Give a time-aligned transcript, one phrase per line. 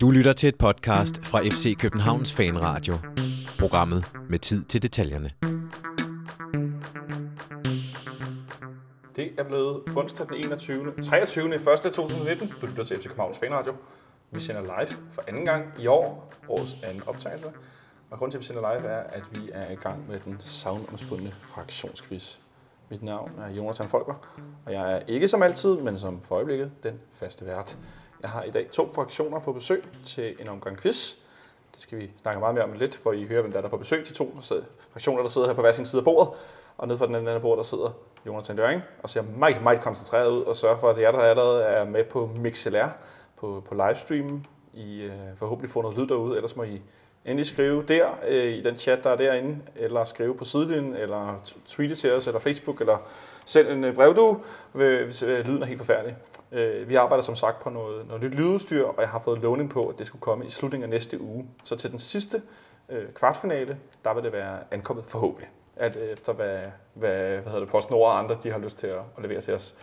[0.00, 2.94] Du lytter til et podcast fra FC Københavns Fanradio.
[3.58, 5.30] Programmet med tid til detaljerne.
[9.16, 10.92] Det er blevet onsdag den 21.
[11.02, 11.54] 23.
[11.54, 11.60] 1.
[11.62, 12.52] 2019.
[12.60, 13.74] Du lytter til FC Københavns Fanradio.
[14.30, 17.46] Vi sender live for anden gang i år, årets anden optagelse.
[18.10, 20.36] Og grunden til, at vi sender live, er, at vi er i gang med den
[20.40, 22.36] savnomspundne fraktionsquiz.
[22.90, 24.14] Mit navn er Jonathan Folker,
[24.66, 27.78] og jeg er ikke som altid, men som for øjeblikket, den faste vært.
[28.22, 31.14] Jeg har i dag to fraktioner på besøg til en omgang quiz.
[31.74, 33.68] Det skal vi snakke meget mere om lidt, hvor I hører, hvem der er der
[33.68, 34.08] på besøg.
[34.08, 34.34] De to
[34.92, 36.32] fraktioner, der sidder her på hver sin side af bordet.
[36.78, 37.90] Og nede for den anden bord, af bordet, der sidder
[38.26, 41.62] Jonathan Døring, og ser meget, meget koncentreret ud og sørger for, at jer, der allerede
[41.62, 42.88] er med på MixLR,
[43.36, 46.82] på, på livestreamen, I øh, forhåbentlig får noget lyd derude, ellers må I
[47.24, 51.42] endelig skrive der øh, i den chat, der er derinde, eller skrive på sidelinjen, eller
[51.66, 52.98] tweete til os, eller Facebook, eller
[53.44, 54.40] send en øh, brevdue,
[54.74, 56.16] øh, hvis øh, lyden er helt forfærdelig.
[56.52, 59.70] Øh, vi arbejder som sagt på noget, noget nyt lydudstyr, og jeg har fået lovning
[59.70, 61.46] på, at det skulle komme i slutningen af næste uge.
[61.64, 62.42] Så til den sidste
[62.88, 65.48] øh, kvartfinale, der vil det være ankommet forhåbentlig.
[65.76, 66.58] At øh, efter hvad,
[66.94, 69.54] hvad, hvad hedder det, PostNord og andre, de har lyst til at, at levere til
[69.54, 69.74] os.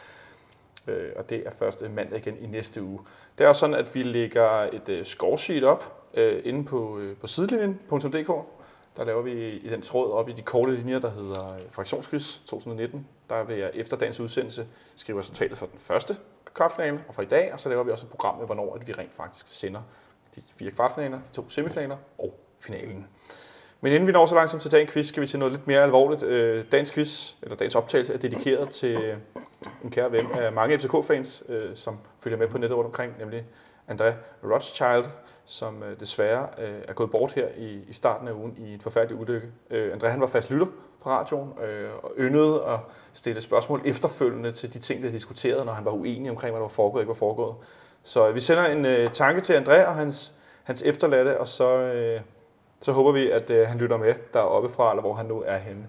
[0.88, 3.00] Øh, og det er første øh, mandag igen i næste uge.
[3.38, 7.18] Det er også sådan, at vi lægger et øh, scoresheet op øh, inde på, øh,
[7.18, 8.32] på sidelinjen.dk.
[8.98, 12.40] Der laver vi i den tråd op i de korte linjer, der hedder fraktionskris Fraktionsquiz
[12.40, 13.08] 2019.
[13.30, 16.16] Der vil jeg efter dagens udsendelse skrive resultatet for den første
[16.56, 18.88] kvartfinale og for i dag, og så laver vi også et program med, hvornår at
[18.88, 19.82] vi rent faktisk sender
[20.36, 23.08] de fire kvartfinaler, de to semifinaler og finalen.
[23.82, 25.68] Men inden vi når så langt som til dagens quiz, skal vi til noget lidt
[25.68, 26.24] mere alvorligt.
[26.24, 29.18] Øh, dagens quiz, eller dagens optagelse, er dedikeret til
[29.84, 33.46] en kære ven af mange FCK-fans, øh, som følger med på nettet rundt omkring, nemlig
[33.92, 35.06] André Rothschild,
[35.46, 38.82] som øh, desværre øh, er gået bort her i, i starten af ugen i en
[38.82, 39.48] forfærdelig ulykke.
[39.70, 40.68] Øh, André han var fast lytter
[41.06, 42.80] på radioen øh, og yndede at
[43.14, 46.68] stille spørgsmål efterfølgende til de ting, vi diskuterede, når han var uenig omkring, hvad der
[46.68, 47.56] var foregået og ikke var foregået.
[48.04, 50.34] Så øh, vi sender en øh, tanke til André og hans,
[50.64, 52.22] hans efterladte, og så, øh,
[52.82, 55.58] så håber vi, at øh, han lytter med deroppe fra, eller hvor han nu er
[55.58, 55.88] henne.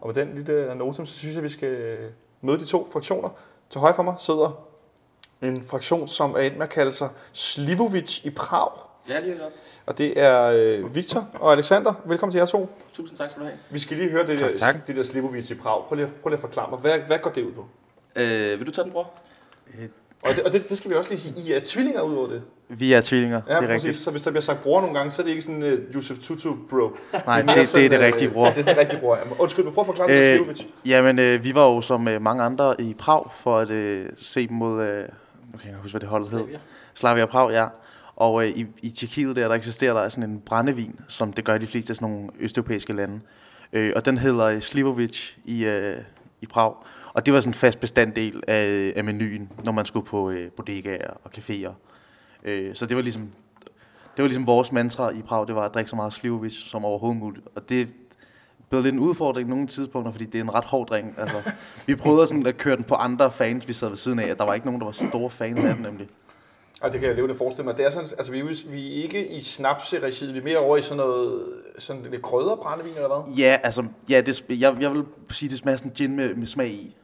[0.00, 2.88] Og med den lille notum, så synes jeg, at vi skal øh, møde de to
[2.92, 3.28] fraktioner.
[3.70, 4.66] Til højre for mig sidder
[5.42, 8.91] en fraktion, som er endt med at kalde sig Slivovic i Prag.
[9.08, 9.52] Ja, lige op.
[9.86, 11.94] Og det er øh, Victor og Alexander.
[12.04, 12.70] Velkommen til jer to.
[12.92, 13.58] Tusind tak skal du have.
[13.70, 14.86] Vi skal lige høre det, Tak, der, tak.
[14.86, 15.84] det der Slivovic i Prag.
[15.88, 17.66] Prøv lige, at- prøv lige at forklare mig, hvad, hvad går det ud på?
[18.16, 19.10] Øh, vil du tage den, bror?
[20.22, 22.28] Og, det, og det, det skal vi også lige sige, I er tvillinger ud over
[22.28, 22.42] det.
[22.68, 23.86] Vi er tvillinger, Ja, det er præcis.
[23.88, 24.04] rigtigt.
[24.04, 26.18] Så hvis der bliver sagt bror nogle gange, så er det ikke sådan uh, Josef
[26.18, 26.90] Tutu bro.
[27.26, 28.44] Nej, det, det er det øh, rigtige bror.
[28.44, 29.16] Ja, det er sådan rigtig bror.
[29.16, 29.22] Ja.
[29.38, 30.64] Undskyld, men prøv at forklare det Øh, Slivovic.
[30.86, 34.46] Jamen, øh, vi var jo som øh, mange andre i Prag for at øh, se
[34.48, 35.08] dem mod, øh, nu kan
[35.62, 36.38] jeg ikke huske, hvad det holdet hed.
[36.38, 36.58] Slavia.
[36.94, 37.66] Slavia Prag, ja.
[38.22, 41.54] Og øh, i, i Tjekkiet der, der eksisterer der sådan en brændevin, som det gør
[41.54, 43.20] i de fleste af sådan nogle østeuropæiske lande.
[43.72, 45.98] Øh, og den hedder øh, Slivovic i, øh,
[46.40, 46.74] i Prag.
[47.12, 50.30] Og det var sådan en fast bestanddel af, øh, af menuen, når man skulle på
[50.30, 51.72] øh, bodegaer og caféer.
[52.44, 53.22] Øh, så det var ligesom
[54.16, 56.84] det var ligesom vores mantra i Prag, det var at drikke så meget Slivovic som
[56.84, 57.46] overhovedet muligt.
[57.56, 57.88] Og det
[58.70, 61.14] blev lidt en udfordring nogle tidspunkter, fordi det er en ret hård drink.
[61.18, 61.52] Altså,
[61.86, 64.38] vi prøvede sådan at køre den på andre fans, vi sad ved siden af, og
[64.38, 66.08] der var ikke nogen, der var store fans af den nemlig.
[66.82, 67.78] Og det kan jeg leve det forestille mig.
[67.78, 70.76] Det er sådan, altså vi er, vi er ikke i snapseregiet, vi er mere over
[70.76, 71.42] i sådan noget
[71.78, 73.34] sådan lidt krydder brændevin eller hvad?
[73.34, 76.68] Ja, altså, ja, det, jeg, jeg vil sige, det smager sådan gin med, med smag
[76.68, 76.96] i.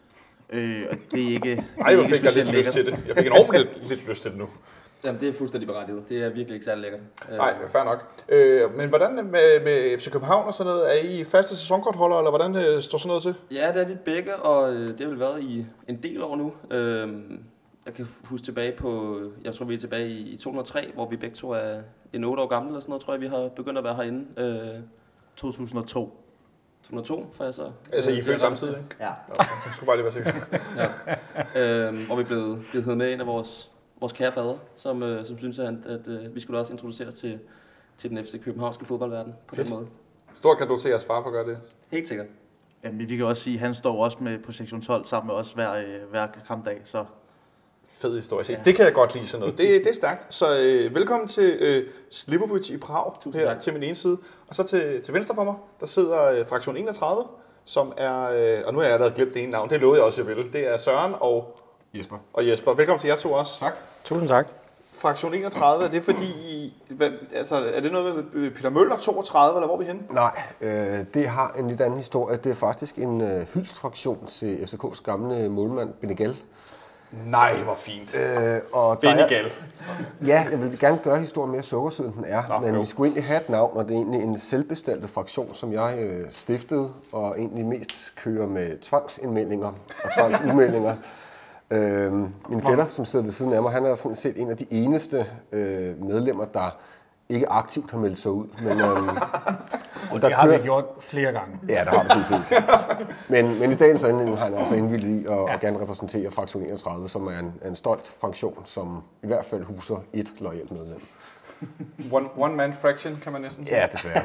[0.51, 2.99] Øh, og det er ikke, det Ej, hvor ikke fik jeg lidt lyst til det.
[3.09, 4.49] Jeg fik enormt lidt, lidt lyst til det nu.
[5.05, 6.09] Jamen, det er fuldstændig berettiget.
[6.09, 7.01] Det er virkelig ikke særlig lækkert.
[7.31, 8.23] Øh, Nej, fair nok.
[8.29, 10.99] Øh, men hvordan med, med FC København og sådan noget?
[10.99, 13.35] Er I faste sæsonkortholder, eller hvordan øh, står sådan noget til?
[13.51, 16.37] Ja, det er vi begge, og øh, det har vel været i en del år
[16.37, 16.77] nu.
[16.77, 17.09] Øh,
[17.89, 21.17] jeg kan huske tilbage på, jeg tror vi er tilbage i, i 2003, hvor vi
[21.17, 21.81] begge to er
[22.13, 24.27] en 8 år gamle eller sådan noget, tror jeg, vi har begyndt at være herinde.
[24.37, 24.81] Øh,
[25.37, 26.25] 2002.
[26.83, 27.71] 2002, for jeg så.
[27.93, 28.97] Altså, I det samtidig, ikke?
[29.01, 29.11] Ja.
[29.39, 30.31] Jeg skulle bare lige være sikker.
[31.57, 35.25] øh, hvor vi blev, blev heddet med en af vores, vores kære fader, som, øh,
[35.25, 37.39] som synes, at, at øh, vi skulle også introduceres til,
[37.97, 39.67] til den FC Københavnske fodboldverden på Fedt.
[39.69, 39.87] den måde.
[40.35, 41.75] Stor kado til jeres far for at gøre det.
[41.91, 42.27] Helt sikkert.
[42.85, 45.35] Jamen, vi kan også sige, at han står også med på sektion 12 sammen med
[45.35, 47.05] os hver, øh, hver kampdag, så
[47.89, 48.45] Fed historie.
[48.49, 48.55] Ja.
[48.65, 49.59] Det kan jeg godt lide sådan noget.
[49.59, 50.35] Det, det er stærkt.
[50.35, 53.61] Så øh, velkommen til øh, Slivovic i Prag, Tusind her tak.
[53.61, 54.19] til min ene side.
[54.49, 57.25] Og så til, til venstre for mig, der sidder øh, fraktion 31,
[57.65, 60.05] som er, øh, og nu har jeg allerede glemt det ene navn, det lovede jeg
[60.07, 60.53] også, jeg ville.
[60.53, 61.59] Det er Søren og,
[61.95, 62.17] Jesper.
[62.33, 62.75] og Jesper.
[62.75, 63.59] Velkommen til jer to også.
[63.59, 63.73] Tak.
[64.05, 64.49] Tusind tak.
[64.93, 68.97] Fraktion 31, er det fordi, I, hvad, altså, er det noget med øh, Peter Møller
[68.97, 70.03] 32, eller hvor er vi henne?
[70.11, 72.37] Nej, øh, det har en lidt anden historie.
[72.37, 76.37] Det er faktisk en øh, hyldstfraktion til FCK's gamle målmand Benegal.
[77.27, 78.15] Nej, hvor fint.
[78.15, 79.53] Øh, og der er- Benegal.
[80.27, 82.43] Ja, jeg vil gerne gøre historien mere sukkersød, end den er.
[82.49, 82.81] Nå, men jo.
[82.81, 85.99] vi skulle egentlig have et navn, og det er egentlig en selvbestaltet fraktion, som jeg
[85.99, 89.69] øh, stiftede, og egentlig mest kører med tvangsindmeldinger
[90.05, 90.95] og tvangsudmeldinger.
[91.71, 92.13] Øh,
[92.49, 94.67] min fætter, som sidder ved siden af mig, han er sådan set en af de
[94.71, 96.77] eneste øh, medlemmer, der
[97.29, 98.47] ikke aktivt har meldt sig ud.
[98.63, 99.09] Men, øhm,
[100.13, 101.59] Og der det har vi kører- gjort flere gange.
[101.69, 102.65] Ja, det har vi sådan set.
[103.29, 105.55] Men, men i dagens anledning har han altså indvildet i at, ja.
[105.55, 109.65] at gerne repræsentere fraktion 31, som er en, en stolt fraktion, som i hvert fald
[109.65, 111.01] huser et lojalt medlem.
[112.13, 113.77] One, one man fraction, kan man næsten sige.
[113.77, 114.23] Ja, desværre.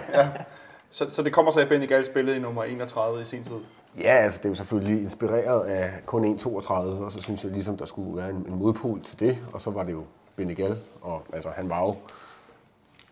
[0.89, 3.55] Så, så det kommer så af Benny Gall spillede i nummer 31 i sin tid.
[3.99, 7.77] Ja, altså det er jo selvfølgelig inspireret af kun 1,32, og så synes jeg ligesom,
[7.77, 10.03] der skulle være en, en modpol til det, og så var det jo
[10.35, 11.95] Benegal, og altså han var jo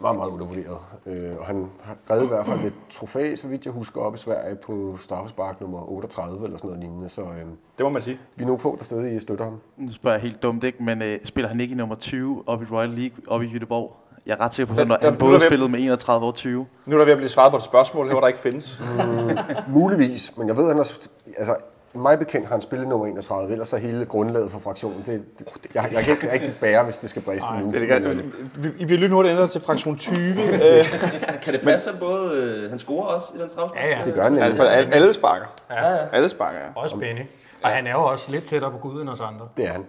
[0.02, 0.78] meget, meget undervurderet.
[1.06, 4.16] Øh, og han har reddet i hvert fald et trofæ, så vidt jeg husker, op
[4.16, 7.28] i Sverige på straffespark nummer 38 eller sådan noget lignende, så øh,
[7.78, 8.20] Det må man sige.
[8.36, 9.60] vi er nogle få, der stadig støtter ham.
[9.78, 10.84] Nu spørger jeg helt dumt, ikke?
[10.84, 13.96] men øh, spiller han ikke i nummer 20 op i Royal League op i Jødeborg?
[14.26, 16.36] Jeg er ret sikker på, at han, der- er både ved- spillede med 31 og
[16.36, 16.66] 20.
[16.86, 18.82] Nu er der ved at blive svaret på et spørgsmål her, hvor der ikke findes.
[19.70, 20.92] Muligvis, men jeg ved, at han har,
[21.38, 21.56] altså,
[21.94, 25.04] mig bekendt har han spillet nummer 31, ellers så hele grundlaget for fraktionen.
[25.06, 27.66] Det, det, jeg, jeg kan ikke rigtig bære, hvis det skal briste nu.
[27.66, 30.18] Det det, øh, vi, bliver lynhurtigt ændret til fraktion 20.
[30.18, 30.86] Øh,
[31.44, 33.86] Kan det passe, at både øh, han scorer også i den strafspark?
[33.86, 34.06] Ja, ja.
[34.06, 34.58] det gør han nemlig.
[34.58, 35.46] for alle, alle sparker.
[35.70, 35.98] Ja, ja.
[36.14, 36.66] Alle sparker, ja.
[36.76, 37.22] Også Benny.
[37.64, 39.48] Og han er jo også lidt tættere på Gud end os andre.
[39.58, 39.86] Det er han.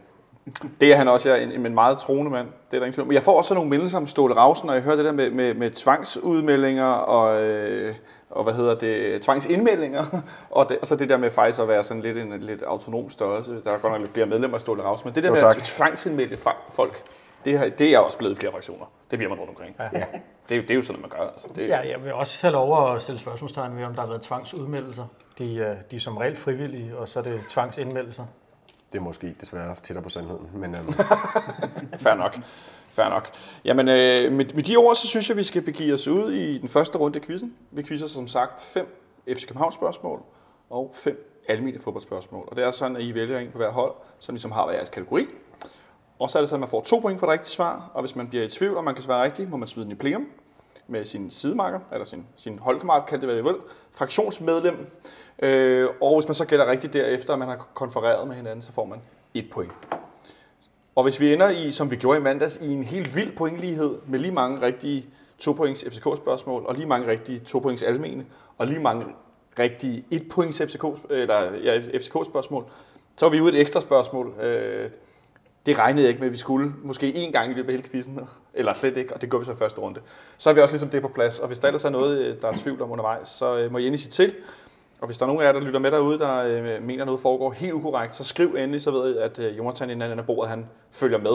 [0.81, 2.47] Det er han også, ja, en, en meget troende mand.
[2.47, 3.09] Det er der ingen tvivl om.
[3.09, 5.31] Men jeg får også nogle mindelser om Ståle Rausen, når jeg hører det der med,
[5.31, 7.95] med, med tvangsudmeldinger og, øh,
[8.33, 10.05] og hvad hedder det, tvangsindmeldinger.
[10.51, 13.11] Og, det, og så det der med faktisk at være sådan lidt en lidt autonom
[13.11, 13.61] størrelse.
[13.65, 15.07] Der er godt nok lidt flere medlemmer af Ståle Rausen.
[15.09, 15.57] Men det der Jo, med tak.
[15.57, 16.37] at tvangsindmelde
[16.71, 17.03] folk,
[17.45, 18.85] det, har- det er også blevet flere fraktioner.
[19.11, 19.77] Det bliver man rundt omkring.
[19.79, 19.85] Ja.
[19.93, 20.05] Ja.
[20.49, 21.19] Det, er jo- det er jo sådan, man gør.
[21.19, 24.09] Altså, det, Ja, jeg vil også have lov at stille spørgsmålstegn ved, om der har
[24.09, 25.05] været tvangsudmeldelser.
[25.39, 28.25] De, øh, de er som regel frivillige, og så er det tvangsindmeldelser.
[28.93, 30.49] Det er måske desværre tættere på sandheden.
[30.55, 30.93] Men øhm,
[32.05, 32.39] Fair nok.
[32.93, 33.31] Fair nok.
[33.65, 36.59] Jamen, øh, med, med de ord, så synes jeg, vi skal begive os ud i
[36.59, 37.55] den første runde af quizzen.
[37.71, 38.97] Vi quizzer som sagt fem
[39.29, 40.23] FC København-spørgsmål
[40.71, 42.49] og fem almindelige fodboldspørgsmål.
[42.51, 44.75] Og det er sådan, at I vælger en på hver hold, som ligesom har hver
[44.75, 45.27] jeres kategori.
[46.19, 48.01] Og så er det sådan, at man får to point for det rigtige svar, og
[48.01, 49.97] hvis man bliver i tvivl, om man kan svare rigtigt, må man smide den i
[49.97, 50.27] plenum
[50.87, 53.57] med sin sidemarker, eller sin, sin holdkammerat, kan det være det vel,
[53.93, 54.87] fraktionsmedlem.
[55.43, 58.73] Øh, og hvis man så gætter rigtigt derefter, og man har konfereret med hinanden, så
[58.73, 59.01] får man
[59.35, 59.73] et point.
[60.95, 63.95] Og hvis vi ender i, som vi gjorde i mandags, i en helt vild pointlighed
[64.07, 65.07] med lige mange rigtige
[65.39, 68.27] 2 points FCK-spørgsmål, og lige mange rigtige 2 points almene,
[68.59, 69.07] og lige mange
[69.59, 72.65] rigtige 1 points FCK, eller, ja, FCK-spørgsmål,
[73.17, 74.33] så var vi ude et ekstra spørgsmål.
[74.41, 74.91] Øh,
[75.67, 76.73] det regnede jeg ikke med, at vi skulle.
[76.83, 78.21] Måske én gang i løbet af hele quizzen,
[78.55, 80.01] eller slet ikke, og det gør vi så i første runde.
[80.39, 82.41] Så er vi også ligesom det på plads, og hvis der ellers er noget, øh,
[82.43, 84.35] der er tvivl om undervejs, så øh, må I endelig sige til.
[85.03, 87.21] Og hvis der er nogen af jer, der lytter med derude, der øh, mener noget
[87.21, 90.25] foregår helt ukorrekt, så skriv endelig, så ved jeg, at øh, Jonathan i den anden
[90.27, 91.31] bordet, han følger med.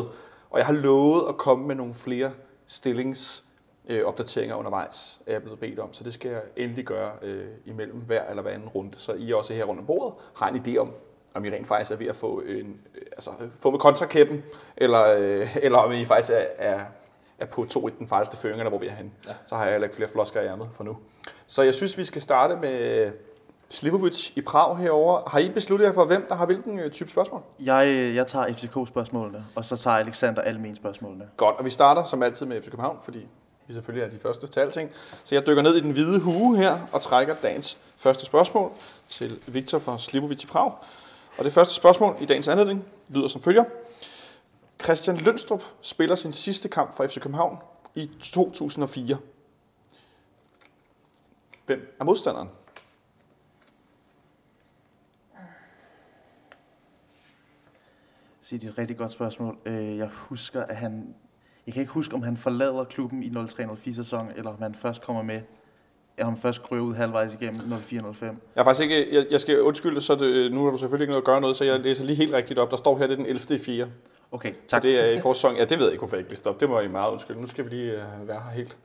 [0.49, 2.31] Og jeg har lovet at komme med nogle flere
[2.67, 3.43] stillings
[3.87, 5.93] øh, undervejs, er jeg blevet bedt om.
[5.93, 8.97] Så det skal jeg endelig gøre øh, imellem hver eller hver anden runde.
[8.97, 10.91] Så I også her rundt om bordet har en idé om,
[11.33, 14.43] om I rent faktisk er ved at få, en, øh, altså, få med kontrakæppen,
[14.77, 16.85] eller, øh, eller om I faktisk er, er,
[17.39, 19.11] er på to i den farligste føring, eller hvor vi er henne.
[19.27, 19.33] Ja.
[19.45, 20.97] Så har jeg heller ikke flere flosker i ærmet for nu.
[21.47, 23.11] Så jeg synes, vi skal starte med
[23.69, 25.29] Slivovic i Prag herover.
[25.29, 27.41] Har I besluttet jer for, hvem der har hvilken øh, type spørgsmål?
[27.59, 31.25] Jeg, øh, jeg tager FCK-spørgsmålene, og så tager Alexander Almen spørgsmålene.
[31.37, 33.27] Godt, og vi starter som altid med FC København, fordi
[33.67, 34.89] vi selvfølgelig er de første til alting.
[35.23, 38.71] Så jeg dykker ned i den hvide hue her og trækker dagens første spørgsmål
[39.09, 40.71] til Victor fra Slivovic i Prag.
[41.37, 43.63] Og det første spørgsmål i dagens anledning lyder som følger.
[44.83, 47.57] Christian Lønstrup spiller sin sidste kamp for FC København
[47.95, 49.17] i 2004.
[51.65, 52.49] Hvem er modstanderen?
[58.49, 59.57] Så det er et rigtig godt spørgsmål.
[59.65, 61.15] Øh, Jeg husker, at han...
[61.65, 65.01] Jeg kan ikke huske, om han forlader klubben i 03-04 sæson, eller om han først
[65.01, 65.37] kommer med.
[66.21, 68.25] Om han først kryger ud halvvejs igennem 04-05.
[68.25, 71.11] Jeg er faktisk ikke, jeg, jeg skal undskylde, så det, nu har du selvfølgelig ikke
[71.11, 72.71] noget at gøre noget, så jeg læser lige helt rigtigt op.
[72.71, 73.55] Der står her, det er den 11.
[73.55, 73.87] i 4.
[74.31, 74.83] Okay, Så tak.
[74.83, 75.55] det er i forsæson.
[75.55, 76.59] Ja, det ved jeg ikke, hvorfor jeg ikke liste op.
[76.59, 77.41] Det må I meget undskylde.
[77.41, 78.77] Nu skal vi lige uh, være her helt.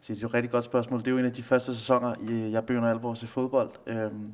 [0.00, 0.98] Så det er et rigtig godt spørgsmål.
[1.00, 3.70] Det er jo en af de første sæsoner, i- jeg begynder alvor at se fodbold.
[3.86, 4.32] Øhm,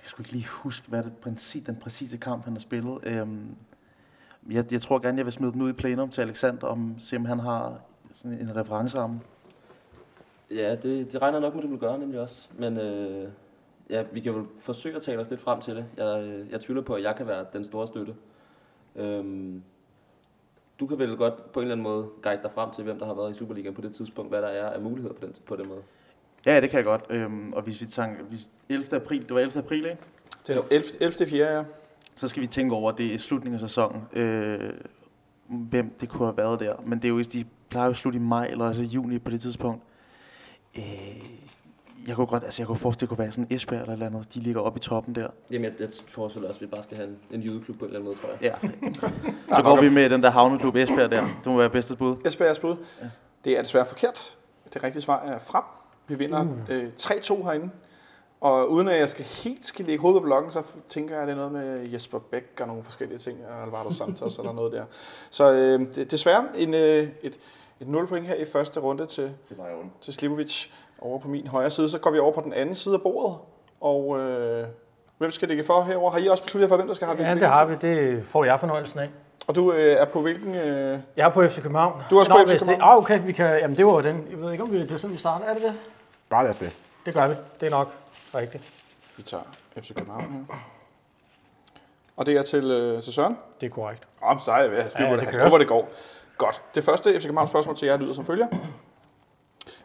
[0.00, 2.98] jeg kan sgu ikke lige huske, hvad det præcis, den præcise kamp, han har spillet.
[3.02, 3.56] Øhm,
[4.50, 7.16] Jeg, jeg tror gerne, jeg vil smide den ud i plenum til Alexander, om se
[7.16, 7.80] om han har
[8.14, 9.20] sådan en referenceramme.
[10.50, 12.48] Ja, det, det regner nok med, du vil gøre nemlig også.
[12.58, 13.28] Men øh,
[13.90, 15.84] ja, vi kan vel forsøge at tale os lidt frem til det.
[15.96, 18.14] Jeg, øh, jeg tvivler på, at jeg kan være den store støtte.
[18.96, 19.62] Øhm,
[20.80, 23.06] du kan vel godt på en eller anden måde guide dig frem til, hvem der
[23.06, 25.56] har været i Superligaen på det tidspunkt, hvad der er af muligheder på den, på
[25.56, 25.82] den måde.
[26.46, 27.02] Ja, det kan jeg godt.
[27.10, 28.96] Øhm, og hvis vi tænker, hvis 11.
[28.96, 29.58] april, det var 11.
[29.58, 29.96] april, ikke?
[30.46, 30.84] Det er 11.
[31.00, 31.26] 11.
[31.26, 31.56] 4.
[31.56, 31.62] Ja.
[32.16, 34.02] så skal vi tænke over, at det er slutningen af sæsonen.
[34.12, 34.70] Øh,
[35.48, 36.72] hvem det kunne have været der.
[36.86, 39.30] Men det er jo, de plejer jo at slutte i maj eller altså juni på
[39.30, 39.82] det tidspunkt.
[40.76, 40.82] Øh,
[42.08, 44.34] jeg kunne godt, altså jeg kunne forestille, det kunne være sådan Esbjerg eller eller andet.
[44.34, 45.28] De ligger oppe i toppen der.
[45.50, 47.94] Jamen, jeg, jeg forestiller også, at vi bare skal have en, en judeklub på en
[47.94, 48.54] eller anden måde, tror jeg.
[48.62, 49.54] Ja.
[49.56, 51.22] Så går vi med den der havneklub Esbjerg der.
[51.44, 52.16] Det må være bedste bud.
[52.24, 52.76] Esbjergs bud.
[53.44, 54.36] Det er desværre forkert.
[54.74, 55.64] Det rigtige svar er frem.
[56.10, 57.70] Vi vinder øh, 3-2 herinde.
[58.40, 61.28] Og uden at jeg skal helt skal lægge hovedet på blokken, så tænker jeg, at
[61.28, 64.72] det er noget med Jesper Bæk og nogle forskellige ting, og Alvaro Santos eller noget
[64.72, 64.84] der.
[65.30, 67.38] Så øh, det, desværre en, øh, et,
[67.80, 69.56] et 0 point her i første runde til, Det
[70.00, 70.66] til Slivovic
[71.00, 71.88] over på min højre side.
[71.88, 73.36] Så går vi over på den anden side af bordet.
[73.80, 74.66] Og øh,
[75.18, 76.10] hvem skal det for herover?
[76.10, 77.76] Har I også besluttet jer for, hvem der skal have Ja, hvilken det har vi.
[77.80, 79.08] Det får jeg fornøjelsen af.
[79.46, 80.54] Og du øh, er på hvilken...
[80.54, 82.02] Øh, Jeg er på FC København.
[82.10, 82.92] Du er også på Nå, FC hvis det- København?
[82.92, 83.20] Ah, okay.
[83.26, 84.26] Vi kan, jamen, det var den.
[84.30, 85.46] Jeg ved ikke, om vi, det er sådan, vi starter.
[85.46, 85.72] Er det det?
[86.30, 86.76] Bare lad os det.
[87.06, 87.34] Det gør vi.
[87.60, 87.94] Det er nok
[88.34, 88.72] rigtigt.
[89.16, 89.42] vi tager
[89.80, 90.56] FC København her.
[92.16, 93.38] Og det er til, øh, til Søren.
[93.60, 94.06] Det er korrekt.
[94.22, 95.48] Om så er jeg ved at have styr Ja, det det.
[95.48, 95.90] hvor det går.
[96.38, 96.62] Godt.
[96.74, 98.46] Det første FC Københavns spørgsmål til jer lyder som følger.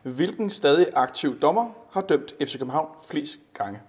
[0.04, 3.82] Hvilken stadig aktiv dommer har dømt FC København flest gange?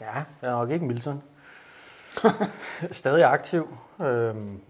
[0.00, 1.22] Ja, jeg er nok ikke Milton.
[2.90, 3.76] Stadig aktiv.
[4.00, 4.60] Øhm.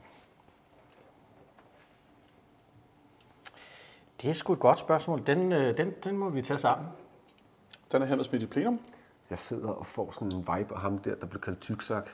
[4.23, 5.27] Det er sgu et godt spørgsmål.
[5.27, 6.89] Den, øh, den, den må vi tage sammen.
[7.93, 8.81] Den er hentet smidt i plenum.
[9.31, 12.09] Jeg sidder og får sådan en vibe af ham der, der blev kaldt tyksak.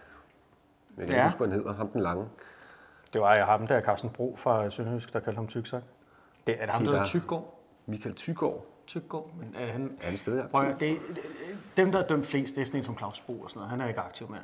[0.97, 1.21] Jeg kan Ja.
[1.21, 1.73] ikke huske, hvad han hedder.
[1.75, 2.29] Ham den lange.
[3.13, 5.83] Det var jeg ham der, Carsten Bro fra Sønderjysk, der kaldte ham Tyksak.
[6.47, 7.05] Det er det ham, der hedder.
[7.05, 7.55] Tykgaard.
[7.87, 8.67] Michael Tygård.
[8.87, 9.31] Tykgaard.
[9.39, 10.79] Men er han, Er det stadig aktiv?
[10.81, 10.99] det,
[11.77, 13.71] dem, der er dømt flest, det er sådan en som Claus Bro og sådan noget.
[13.71, 14.41] Han er ikke aktiv mere.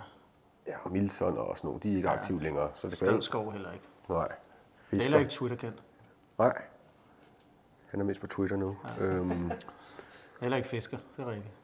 [0.66, 1.80] Ja, og Milton og sådan nogle.
[1.80, 2.14] De er ikke Ja.
[2.16, 2.68] aktive længere.
[2.72, 2.98] Så det.
[2.98, 3.84] Stadskov heller ikke.
[4.08, 4.28] Nej.
[4.86, 5.04] Fisker.
[5.04, 5.82] Heller ikke Twitter-kendt.
[6.38, 6.62] Nej.
[7.94, 8.76] Han er mest på Twitter nu.
[9.00, 9.50] Øhm,
[10.40, 11.54] Heller ikke Fisker, det er rigtigt.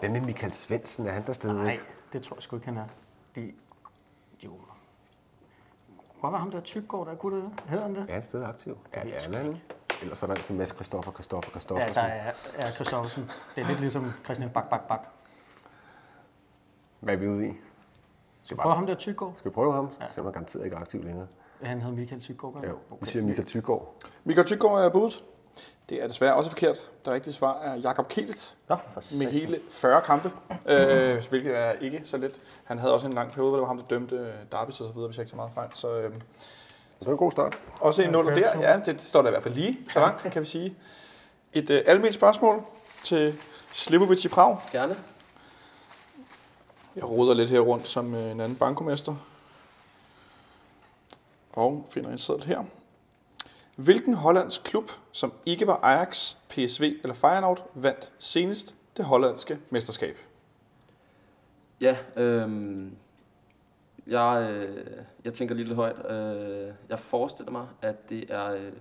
[0.00, 1.06] hvad med Michael Svendsen?
[1.06, 1.64] Er han der stadigvæk?
[1.64, 1.80] Nej,
[2.12, 2.84] det tror jeg sgu ikke, han er.
[3.34, 3.52] De,
[4.44, 4.50] jo.
[6.20, 7.60] Hvor var ham der Tykgaard, der kunne det?
[7.68, 8.06] Hedder han det?
[8.08, 8.78] Er han stadig aktiv?
[8.94, 9.56] Ja, jeg er han?
[10.02, 11.84] Ellers er der altid Mads Christoffer, Christoffer, Christoffer.
[11.84, 13.30] Ja, der er, er Christoffersen.
[13.54, 15.08] Det er lidt ligesom Christian Bak, Bak, Bak.
[17.00, 17.52] Hvad er vi ude i?
[18.42, 19.34] Så prøv ham der Tykgaard.
[19.36, 19.88] Skal vi prøve ham?
[19.98, 20.04] Ja.
[20.04, 20.10] Ja.
[20.10, 21.26] Selvom han garanteret ikke er aktiv længere.
[21.62, 22.64] Han hed Michael Tykgaard.
[22.64, 23.94] Jo, vi siger Michael Tygård.
[24.24, 25.24] Michael Tyggaard er budet.
[25.88, 26.86] Det er desværre også forkert.
[27.04, 28.12] Det rigtige svar er Jakob
[28.68, 30.30] Nå, for med hele 40 kampe,
[30.66, 32.40] øh, hvilket er ikke så let.
[32.64, 34.74] Han havde også en lang periode, hvor det var ham, der dømte øh, Derby og
[34.74, 35.68] så videre, hvis jeg ikke så meget fejl.
[35.72, 36.14] Så øh,
[36.98, 37.58] Det var en god start.
[37.80, 38.60] også en 0 Okay, der.
[38.60, 40.74] Ja, det står der i hvert fald lige så langt, kan vi sige.
[41.52, 42.62] Et øh, almindeligt spørgsmål
[43.02, 43.34] til
[43.72, 44.58] Slivovic i Prag.
[44.72, 44.94] Gerne.
[46.96, 49.14] Jeg roder lidt her rundt som øh, en anden bankomester.
[51.52, 52.64] Og finder en seddel her.
[53.76, 60.16] Hvilken hollandsk klub, som ikke var Ajax, PSV eller Feyenoord, vandt senest det hollandske mesterskab?
[61.80, 62.86] Ja, øh,
[64.06, 64.86] jeg, øh,
[65.24, 66.10] jeg tænker lige lidt højt.
[66.10, 68.72] Øh, jeg forestiller mig, at det er, øh,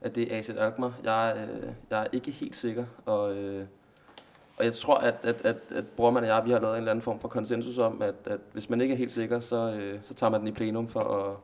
[0.00, 0.94] at det er AZ Alkmaar.
[1.04, 3.66] Jeg, øh, jeg er ikke helt sikker, og, øh,
[4.56, 6.90] og jeg tror, at, at, at, at Brormand og jeg, vi har lavet en eller
[6.90, 10.00] anden form for konsensus om, at, at hvis man ikke er helt sikker, så, øh,
[10.04, 11.36] så tager man den i plenum for at,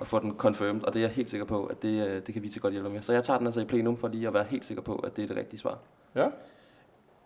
[0.00, 2.34] at få den confirmed, og det er jeg helt sikker på, at det, øh, det
[2.34, 3.02] kan vi til godt hjælpe med.
[3.02, 5.16] Så jeg tager den altså i plenum for lige at være helt sikker på, at
[5.16, 5.78] det er det rigtige svar.
[6.14, 6.28] Ja,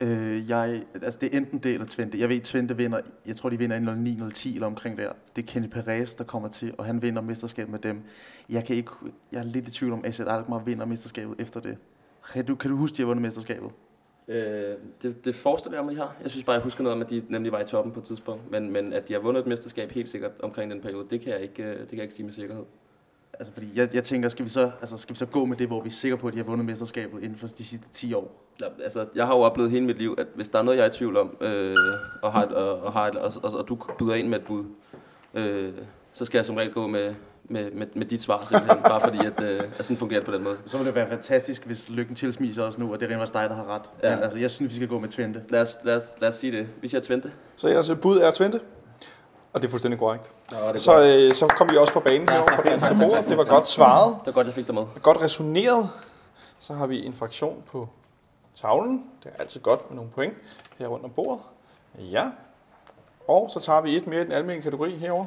[0.03, 2.19] Øh, jeg, altså det er enten det eller Twente.
[2.21, 5.13] Jeg ved, Twente vinder, jeg tror de vinder i 09-10 eller omkring der.
[5.37, 8.03] Det er Kenny Perez, der kommer til, og han vinder mesterskabet med dem.
[8.49, 8.91] Jeg, kan ikke,
[9.33, 11.77] jeg er lidt i tvivl om, at AZ Alkmaar vinder mesterskabet efter det.
[12.33, 13.71] Kan du, kan du huske, at de har vundet mesterskabet?
[14.33, 16.17] Øh, det, det forestiller jeg mig, de har.
[16.23, 18.07] Jeg synes bare, jeg husker noget om, at de nemlig var i toppen på et
[18.07, 18.51] tidspunkt.
[18.51, 21.33] Men, men at de har vundet et mesterskab helt sikkert omkring den periode, det kan
[21.33, 22.65] jeg ikke, øh, det kan jeg ikke sige med sikkerhed.
[23.33, 25.67] Altså, fordi jeg, jeg tænker, skal vi, så, altså, skal vi så gå med det,
[25.67, 28.15] hvor vi er sikre på, at de har vundet mesterskabet inden for de sidste 10
[28.15, 28.45] år?
[28.61, 30.85] Ja, altså, jeg har jo oplevet hele mit liv, at hvis der er noget, jeg
[30.85, 31.77] er i tvivl om, øh,
[32.23, 34.45] og, har et, og, og, har et, og, og, og du byder ind med et
[34.45, 34.65] bud,
[35.35, 35.73] øh,
[36.13, 37.15] så skal jeg som regel gå med,
[37.53, 40.33] med, med, med dit svar simpelthen, bare fordi, at, øh, at sådan fungerer det på
[40.33, 40.57] den måde.
[40.67, 43.51] Så ville det være fantastisk, hvis lykken tilsmiser os nu, og det rent faktisk dig,
[43.51, 43.83] der har ret.
[44.03, 44.09] Ja.
[44.09, 44.15] Ja.
[44.15, 45.43] Men, altså, jeg synes, vi skal gå med Twente.
[45.49, 46.69] Lad os, lad os, lad os sige det.
[46.81, 47.33] Vi siger Twente.
[47.57, 48.61] så jeres bud er Twente.
[49.53, 50.31] Og det er fuldstændig korrekt.
[50.53, 51.07] Nå, det er Så, godt.
[51.07, 53.11] øh, så kom vi også på banen Ja, herovre på anden tak, bord.
[53.11, 53.53] tak, Det var tak.
[53.55, 54.17] godt svaret.
[54.25, 54.83] Det er godt, jeg fik dig med.
[55.03, 55.89] Godt resoneret.
[56.59, 57.89] Så har vi en fraktion på
[58.61, 59.05] tavlen.
[59.25, 60.35] Det er altid godt med nogle point
[60.79, 61.41] her rundt om bordet.
[61.99, 62.31] Ja.
[63.29, 65.25] Og så tager vi et mere i den almindelige kategori herover.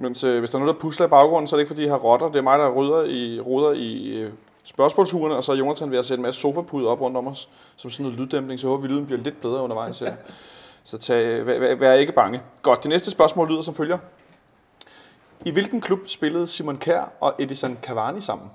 [0.00, 1.82] Mens øh, hvis der er noget, der pusler i baggrunden, så er det ikke fordi,
[1.82, 2.26] jeg har rotter.
[2.26, 4.32] Det er mig, der rydder i, ruder i øh,
[4.64, 7.48] spørgsmålsugerne, og så er Jonathan ved at sætte en masse sofapuder op rundt om os,
[7.76, 10.14] som sådan noget lyddæmpning, så håber, vi lyden bliver lidt bedre undervejs her.
[10.84, 12.42] Så tag, vær, vær, vær ikke bange.
[12.62, 13.98] Godt, det næste spørgsmål lyder som følger.
[15.44, 18.50] I hvilken klub spillede Simon Kjær og Edison Cavani sammen?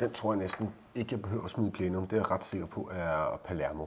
[0.00, 2.06] Den tror jeg næsten ikke, jeg behøver at smide plenum.
[2.06, 3.86] Det er jeg ret sikker på er Palermo.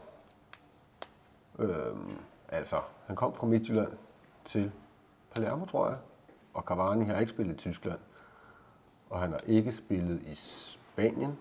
[1.60, 2.18] Øhm,
[2.50, 3.92] altså, han kom fra Midtjylland
[4.46, 4.72] til
[5.36, 5.98] Palermo, tror jeg.
[6.54, 8.00] Og Cavani har ikke spillet i Tyskland.
[9.10, 11.38] Og han har ikke spillet i Spanien.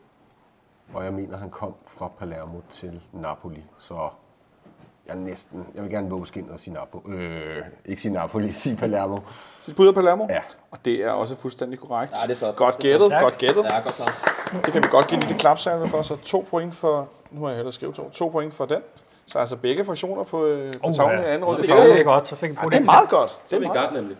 [0.94, 3.64] Og jeg mener, han kom fra Palermo til Napoli.
[3.78, 4.08] Så
[5.06, 5.66] jeg er næsten...
[5.74, 7.16] Jeg vil gerne våge skinnet og sige Napoli.
[7.16, 9.18] Øh, ikke sige Napoli, sige Palermo.
[9.58, 10.26] Sit bud er Palermo?
[10.30, 10.40] Ja.
[10.70, 12.12] Og det er også fuldstændig korrekt.
[12.22, 12.56] Ja, det er flot.
[12.56, 13.64] Godt Det er gættet, godt gættet.
[13.64, 14.12] Ja, godt klart.
[14.64, 16.02] Det kan vi godt give en lille klapsalve for.
[16.02, 17.08] Så to point for...
[17.30, 18.10] Nu har jeg hellere skrevet to.
[18.10, 18.82] To point for den.
[19.30, 21.26] Så altså begge fraktioner på, øh, på Oh, tavlen ja.
[21.26, 21.60] i anden runde.
[21.62, 23.42] det Det er, godt, så fik jeg ja, det er meget godt.
[23.44, 24.16] Det er er, meget, gang nemlig.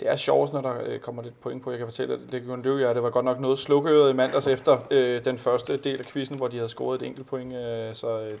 [0.00, 1.70] det er sjovt, når der øh, kommer lidt point på.
[1.70, 4.78] Jeg kan fortælle, at Legion Løvjær, det var godt nok noget slukøret i mandags efter
[4.90, 7.54] øh, den første del af quizzen, hvor de havde scoret et enkelt point.
[7.54, 8.38] Øh, så øh,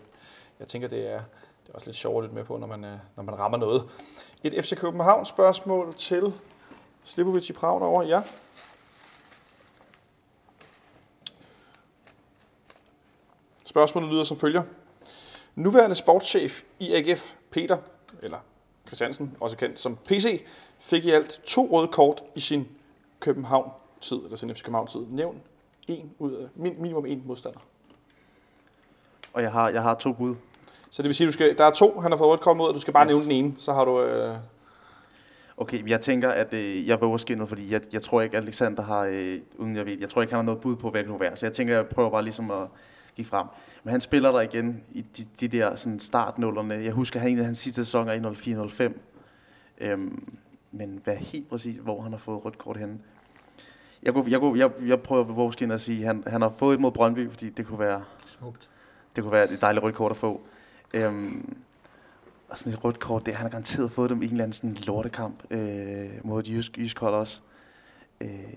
[0.58, 1.20] jeg tænker, det er,
[1.66, 3.84] det er også lidt sjovt lidt med på, når man, øh, når man rammer noget.
[4.44, 6.32] Et FC København spørgsmål til
[7.04, 8.06] Slivovic i Prag derovre.
[8.06, 8.22] Ja.
[13.64, 14.62] Spørgsmålet lyder som følger.
[15.54, 17.76] Nuværende sportschef i AGF, Peter,
[18.22, 18.38] eller
[18.86, 20.44] Christiansen, også kendt som PC,
[20.80, 22.68] fik i alt to røde kort i sin
[23.20, 25.00] København-tid, eller sin FC København-tid.
[25.10, 25.40] Nævn
[25.88, 27.60] en ud af, min, minimum en modstander.
[29.32, 30.34] Og jeg har, jeg har to bud.
[30.90, 32.68] Så det vil sige, du skal, der er to, han har fået rødt kort mod,
[32.68, 33.10] og du skal bare Yes.
[33.12, 34.02] nævne den ene, så har du...
[34.02, 34.36] Øh,
[35.56, 39.00] Okay, jeg tænker, at øh, jeg våger skinnet, fordi jeg, jeg tror ikke, Alexander har,
[39.00, 41.18] øh, uden jeg ved, jeg tror ikke, han har noget bud på, hvad det nu
[41.18, 41.34] er.
[41.34, 42.66] Så jeg tænker, jeg prøver bare ligesom at
[43.20, 43.46] give frem.
[43.84, 46.74] Men han spiller der igen i de, de der sådan startnullerne.
[46.74, 48.92] Jeg husker, han en af hans sidste sæsoner i 04-05.
[49.78, 50.38] Øhm,
[50.72, 52.98] men hvad helt præcis, hvor han har fået rødt kort henne?
[54.02, 56.42] Jeg, kunne, jeg, kunne, jeg, jeg prøver at våge skinnet at sige, at han, han
[56.42, 58.68] har fået et mod Brøndby, fordi det kunne være, Smukt.
[59.16, 60.40] det kunne være et dejligt rødt kort at få.
[60.94, 61.56] Øhm,
[62.48, 64.52] og sådan et rødt kort, det han har garanteret fået dem i en eller anden
[64.52, 67.40] sådan lortekamp øh, mod et jysk, jysk hold også.
[68.20, 68.54] Øh,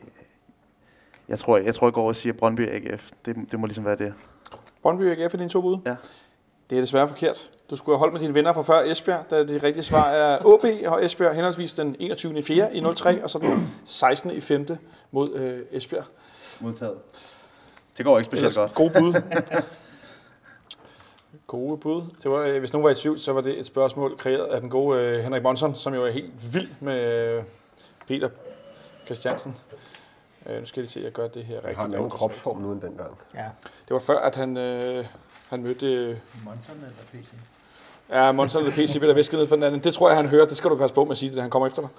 [1.27, 3.11] jeg tror, jeg tror, jeg går og siger Brøndby AGF.
[3.25, 4.13] Det, det må ligesom være det.
[4.83, 5.77] Brøndby og AGF er dine to bud?
[5.85, 5.95] Ja.
[6.69, 7.49] Det er desværre forkert.
[7.69, 10.45] Du skulle have holdt med dine venner fra før Esbjerg, da det rigtige svar er
[10.45, 12.37] OB og Esbjerg henholdsvis den 21.
[12.37, 12.75] i 4.
[12.75, 14.31] i 03, og så den 16.
[14.31, 14.67] i 5.
[15.11, 16.05] mod øh, Esbjerg.
[16.59, 16.97] Modtaget.
[17.97, 18.93] Det går ikke specielt Ellers godt.
[18.93, 19.21] Gode bud.
[21.47, 22.01] gode bud.
[22.23, 24.61] Det var, øh, hvis nogen var i tvivl, så var det et spørgsmål kreeret af
[24.61, 27.43] den gode øh, Henrik Monson, som jo er helt vild med øh,
[28.07, 28.29] Peter
[29.05, 29.55] Christiansen.
[30.45, 31.77] Øh, nu skal jeg lige se, at jeg gør det her Han rigtigt.
[31.77, 33.17] har en anden kropsform nu end dengang.
[33.35, 33.45] Ja.
[33.87, 35.05] Det var før, at han, øh,
[35.49, 35.93] han mødte...
[35.93, 37.33] Øh, Monson eller PC?
[38.09, 39.83] Ja, Monson eller PC bliver der visket ned for den anden.
[39.83, 40.45] Det tror jeg, han hører.
[40.45, 41.89] Det skal du passe på med at sige det, da han kommer efter dig.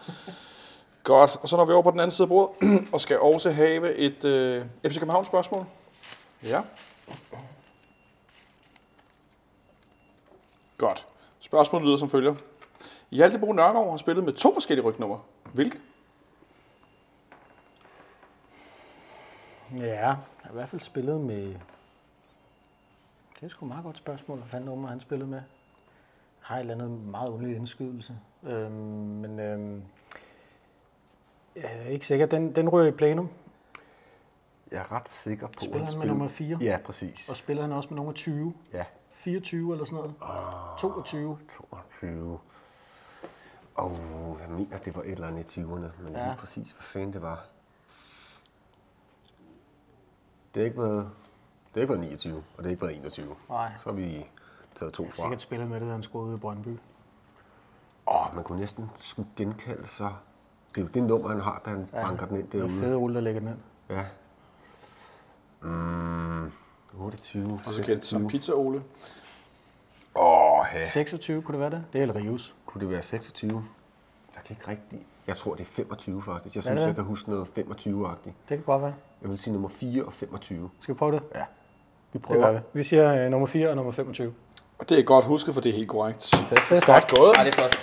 [1.05, 1.37] Godt.
[1.43, 3.95] Og så når vi over på den anden side af bordet, og skal også have
[3.95, 5.67] et øh, FC København spørgsmål.
[6.43, 6.61] Ja.
[10.79, 11.07] Godt.
[11.41, 12.35] Spørgsmålet lyder som følger.
[13.11, 15.19] Hjaltebro Nørgaard har spillet med to forskellige rygnummer.
[15.53, 15.79] Hvilke?
[19.79, 21.55] Ja, jeg har i hvert fald spillet med...
[23.35, 25.43] Det er sgu et meget godt spørgsmål, hvad fanden nummer han spillede med.
[26.41, 28.17] Har et eller andet meget underlig indskydelse.
[28.43, 29.83] Øhm, men øhm,
[31.57, 32.27] jeg er ikke sikker.
[32.27, 33.31] Den, den rører i plenum.
[34.71, 36.59] Jeg er ret sikker på, Spiller han med nummer 4?
[36.61, 37.29] Ja, præcis.
[37.29, 38.55] Og spiller han også med nummer 20?
[38.73, 38.85] Ja.
[39.13, 40.15] 24 eller sådan noget?
[40.79, 41.39] 22?
[41.91, 42.39] 22.
[43.75, 43.99] Og
[44.41, 46.13] jeg mener, det var et eller andet i 20'erne, men.
[46.13, 46.27] Ja.
[46.27, 47.45] lige præcis, hvad fanden det var.
[50.55, 53.37] Det har ikke været, det har ikke været 29, og det har ikke været 21.
[53.49, 53.73] Nej.
[53.79, 54.27] Så har vi
[54.75, 55.23] taget to Jeg har fra.
[55.23, 56.79] sikkert spillet med det, da han scorede ude i Brøndby.
[58.07, 60.13] Åh, man kunne næsten skulle genkalde sig.
[60.75, 62.03] Det er jo det nummer, han har, da han ja.
[62.03, 62.81] banker den ind Det er derude.
[62.81, 63.59] fede Ole, der lægger den ind.
[63.91, 64.05] Ja.
[65.63, 66.53] Mm,
[66.99, 68.29] 28, Også kendt som 26.
[68.29, 68.83] Pizza Ole.
[70.17, 70.89] Åh, ja.
[70.91, 71.85] 26, kunne det være det?
[71.93, 72.55] Det er El Rius.
[72.67, 73.65] Kunne det være 26?
[74.35, 75.07] Jeg kan ikke rigtig...
[75.27, 76.55] Jeg tror, det er 25 faktisk.
[76.55, 76.87] Jeg synes, det?
[76.87, 78.25] jeg kan huske noget 25-agtigt.
[78.49, 78.95] Det kan godt være.
[79.23, 80.71] Jeg vil sige nummer 4 og 25.
[80.81, 81.23] Skal vi prøve det?
[81.35, 81.41] Ja.
[82.13, 82.53] Vi Det prøver.
[82.53, 82.59] vi.
[82.73, 84.35] Vi siger uh, nummer 4 og nummer 25.
[84.79, 86.35] Og det er godt husket, for det er helt korrekt.
[86.51, 86.87] Det er stærkt.
[86.87, 87.33] Godt gået.
[87.39, 87.77] Ja, det er flot.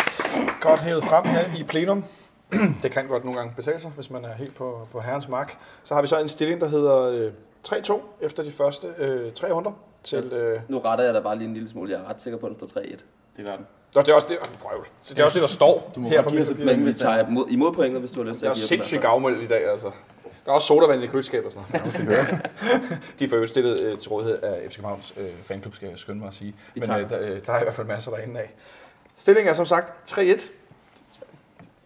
[0.62, 2.04] godt hævet frem her i plenum.
[2.84, 5.58] det kan godt nogle gange betale sig, hvis man er helt på, på herrens mark.
[5.84, 7.32] Så har vi så en stilling, der hedder øh,
[7.68, 9.72] 3-2 efter de første øh, tre runder.
[10.04, 11.92] Til, øh, Nu retter jeg dig bare lige en lille smule.
[11.92, 12.86] Jeg er ret sikker på, at den står 3-1.
[13.38, 13.66] Det gør den.
[13.96, 14.86] Og det er også det, oh, prøv.
[15.02, 16.66] Så det er også det, der står her på mit papir.
[16.66, 18.68] Men vi tager imod, imod pointet, hvis du har lyst til Der er at give
[18.68, 19.10] sindssygt dem.
[19.10, 19.92] gavmild i dag, altså.
[20.46, 22.50] Der er også sodavand i køleskabet og sådan noget.
[23.20, 26.20] De får jo stillet øh, til rådighed af FC Københavns øh, fanklub, skal jeg skynde
[26.20, 26.56] mig at sige.
[26.76, 28.54] Men øh, der, øh, der er i hvert fald masser derinde af.
[29.18, 30.52] Stillingen er som sagt 3-1.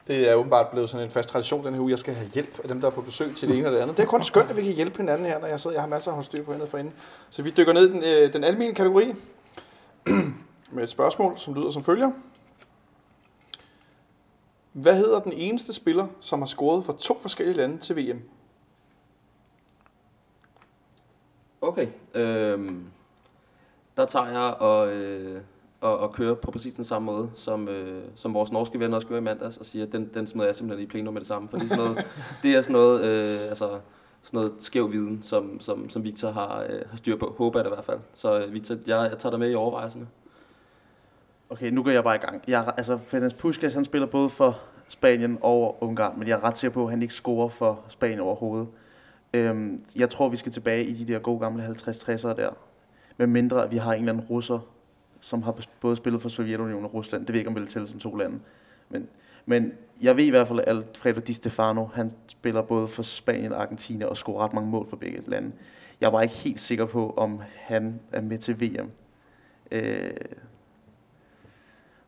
[0.08, 1.90] Det er åbenbart blevet sådan en fast tradition den her uge.
[1.92, 3.80] Jeg skal have hjælp af dem, der er på besøg til det ene og det
[3.80, 3.98] andet.
[3.98, 5.76] Det er kun skønt, at vi kan hjælpe hinanden her, når jeg sidder.
[5.76, 6.94] Jeg har masser af styr på hende for inden.
[7.30, 9.14] Så vi dykker ned i den, øh, den almindelige kategori
[10.72, 12.12] med et spørgsmål, som lyder som følger.
[14.72, 18.22] Hvad hedder den eneste spiller, som har scoret for to forskellige lande til VM?
[21.62, 21.88] Okay.
[22.14, 22.86] Øhm,
[23.98, 25.42] der tager jeg og øh,
[25.86, 29.08] og, og køre på præcis den samme måde, som, øh, som vores norske venner også
[29.08, 31.28] gjorde i mandags, og siger, at den, den smider jeg simpelthen i plenum med det
[31.28, 31.50] samme.
[31.50, 32.06] Fordi sådan noget,
[32.44, 33.80] det er sådan noget, øh, altså,
[34.24, 37.36] sådan noget skæv viden, som, som, som Victor har, øh, har styr på.
[37.38, 38.00] Håber jeg det i hvert fald.
[38.14, 40.08] Så øh, Victor, jeg, jeg tager dig med i overvejelserne.
[41.50, 42.44] Okay, nu går jeg bare i gang.
[42.48, 46.58] Jeg, altså, Ferenc Puskas, han spiller både for Spanien og Ungarn, men jeg er ret
[46.58, 48.68] sikker på, at han ikke scorer for Spanien overhovedet.
[49.34, 52.50] Øhm, jeg tror, vi skal tilbage i de der gode gamle 50-60'ere der.
[53.18, 54.60] Med mindre, at vi har en eller anden russer,
[55.22, 57.22] som har både spillet for Sovjetunionen og Rusland.
[57.22, 58.40] Det ved jeg ikke, om det vil tælle som to lande.
[58.90, 59.08] Men,
[59.46, 63.52] men jeg ved i hvert fald, at Alfredo Di Stefano, han spiller både for Spanien
[63.52, 65.52] og Argentina og scorer ret mange mål for begge lande.
[66.02, 68.92] Jeg var ikke helt sikker på, om han er med til VM.
[69.72, 70.12] Øh,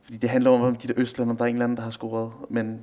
[0.08, 1.90] fordi det handler om de der Østlande, om der er en eller anden, der har
[1.90, 2.32] scoret.
[2.50, 2.80] Men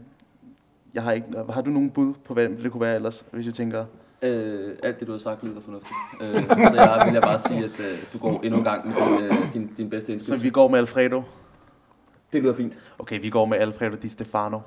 [0.95, 1.27] jeg har ikke...
[1.51, 3.85] Har du nogen bud på, hvad det kunne være ellers, hvis jeg tænker...
[4.23, 5.95] Øh, alt det, du har sagt, lyder fornuftigt.
[6.21, 8.95] Øh, så jeg vil jeg bare sige, at øh, du går endnu en gang med
[8.95, 10.43] din, øh, din, din bedste Så indskydelse.
[10.43, 11.23] vi går med Alfredo.
[12.33, 12.79] Det lyder fint.
[12.99, 14.59] Okay, vi går med Alfredo Di Stefano.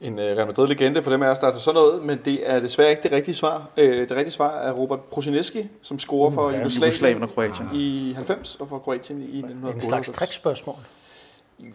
[0.00, 2.50] En uh, Real Madrid-legende for dem af os, der er til sådan noget, men det
[2.50, 3.70] er desværre ikke det rigtige svar.
[3.78, 7.68] Uh, det rigtige svar er Robert Prosinecki, som scorer for ja, Jugoslavien Jugoslavien og Kroatien.
[7.74, 10.64] i 90 og for Kroatien i En slags 1998.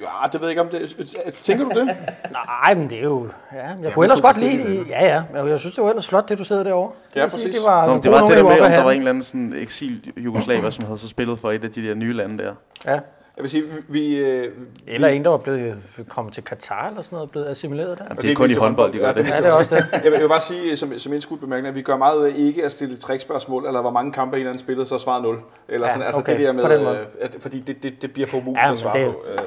[0.01, 1.33] Ja, det ved jeg ikke om det...
[1.43, 1.85] Tænker du det?
[2.31, 3.27] Nej, men det er jo...
[3.53, 4.85] Ja, jeg kunne ellers godt lide...
[4.89, 5.23] Ja, ja.
[5.33, 6.91] Men jeg synes, det var ellers flot, det du sidder derovre.
[7.09, 7.55] Det Ja, vil sige, præcis.
[7.61, 9.53] Det var, Nå, det var det der med, om der var en eller anden sådan
[9.57, 12.53] eksil jugoslaver, som havde så spillet for et af de der nye lande der.
[12.85, 12.99] Ja.
[13.37, 14.15] Jeg vil sige, vi...
[14.17, 14.51] øh,
[14.87, 15.75] Eller en, der var blevet
[16.09, 18.03] kommet til Katar eller sådan noget, blevet assimileret der.
[18.09, 19.27] Jamen, det er kun i håndbold, de gør det.
[19.29, 19.85] Ja, det er også det.
[19.93, 22.25] Jeg vil, jeg vil bare sige, som, som indskudt bemærkning, at vi gør meget ud
[22.25, 25.21] af ikke at stille trickspørgsmål, eller hvor mange kampe en eller anden spillede, så svarer
[25.21, 25.37] 0.
[25.69, 26.97] Eller Ja, sådan, altså okay, det der på den med, måde.
[26.99, 29.23] øh, at, fordi det, det, det bliver for umuligt Ja, at svare det- på.
[29.31, 29.37] Øh,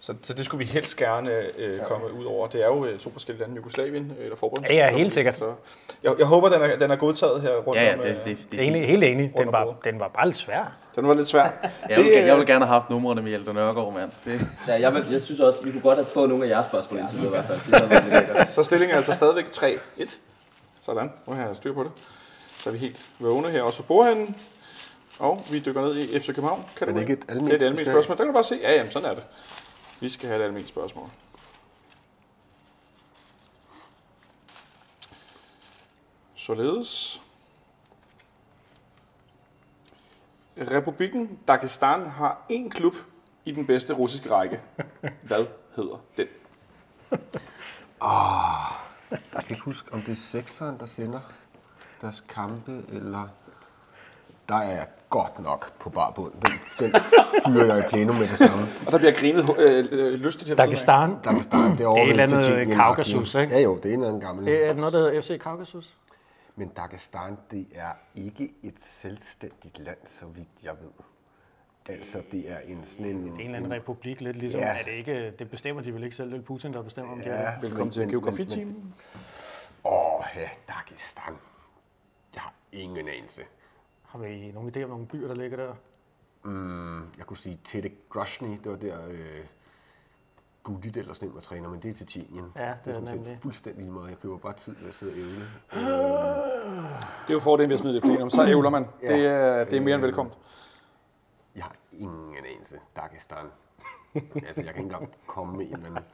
[0.00, 2.48] så, så det skulle vi helst gerne øh, komme ud over.
[2.48, 4.70] Det er jo øh, to forskellige lande, Jugoslavien øh, eller forbundet.
[4.70, 5.38] Ja, ja, helt sikkert.
[5.38, 5.52] Så
[6.02, 8.00] jeg, jeg håber, den er, den er godtaget her rundt Ja, ja, om.
[8.00, 9.32] det, øh, det, det, det Enig, helt enig.
[9.36, 10.72] Den var, den var bare lidt svær.
[10.96, 11.42] Den var lidt svær.
[11.88, 14.10] jeg, vil, Det, jeg øh, vil gerne have haft numrene med Hjalte Nørgaard, mand.
[14.24, 16.66] Det, Ja, jeg, vil, jeg synes også, vi kunne godt have fået nogle af jeres
[16.66, 18.46] spørgsmål indtil videre i hvert fald.
[18.54, 20.18] Så det stillingen er altså stadigvæk 3-1.
[20.82, 21.90] Sådan, nu har jeg styr på det.
[22.58, 24.36] Så er vi helt vågne her også for bordhænden.
[25.18, 26.64] Og vi dykker ned i FC København.
[26.76, 28.16] Kan Er det ikke et det er almindeligt et almindeligt spørgsmål.
[28.16, 28.58] Der kan du bare se.
[28.62, 29.22] Ja, jamen, sådan er det.
[30.00, 31.08] Vi skal have et almindeligt spørgsmål.
[36.34, 37.22] Således.
[40.58, 42.94] Republikken Dagestan har én klub
[43.44, 44.60] i den bedste russiske række.
[45.22, 46.26] Hvad hedder den?
[48.00, 48.72] Ah,
[49.10, 51.20] jeg kan ikke huske, om det er sekseren, der sender
[52.00, 53.28] deres kampe, eller...
[54.48, 56.32] Der er godt nok på barbund.
[56.32, 57.00] Den, den
[57.46, 58.64] fyrer jeg i plenum med det samme.
[58.86, 60.56] Og der bliver grinet øh, øh, siden af.
[60.56, 61.10] Dagestan.
[61.24, 63.54] Der kan starte det over Det er et eller andet Kaukasus, ikke?
[63.54, 64.46] Ja jo, det er en eller anden gammel.
[64.46, 65.96] Det er noget, der hedder FC Kaukasus.
[66.56, 70.90] Men Dagestan, det er ikke et selvstændigt land, så vidt jeg ved.
[71.88, 73.22] Altså, det er en sådan en...
[73.22, 74.60] Det er en eller anden republik, lidt ligesom.
[74.60, 74.66] Ja.
[74.66, 77.18] Er det ikke, det bestemmer de vel ikke selv, det er Putin, der bestemmer, om
[77.18, 77.62] det er Ja, det.
[77.62, 78.94] Velkommen til men- Geografitimen.
[79.84, 81.34] Åh, ja, Dagestan.
[82.34, 83.42] Jeg har ingen anelse.
[84.10, 85.74] Har vi nogle idéer om nogle byer, der ligger der?
[86.42, 89.46] Mm, jeg kunne sige Tete Grozny, det var der øh,
[90.62, 92.52] Gudit eller sådan en var træner, men det er til Tjetjenien.
[92.56, 94.08] Ja, det det er sådan set fuldstændig lige meget.
[94.08, 95.48] Jeg køber bare tid ved at sidde og ævle.
[97.22, 98.30] Det er jo fordelen ved at smide det plenum.
[98.30, 98.86] Så ævler man.
[99.02, 99.14] Ja.
[99.14, 100.34] Det er, det er mere end velkommen.
[101.56, 102.80] Jeg har ingen anelse.
[102.96, 103.46] Dagestan.
[104.14, 106.04] altså, jeg kan ikke engang komme med en eller anden...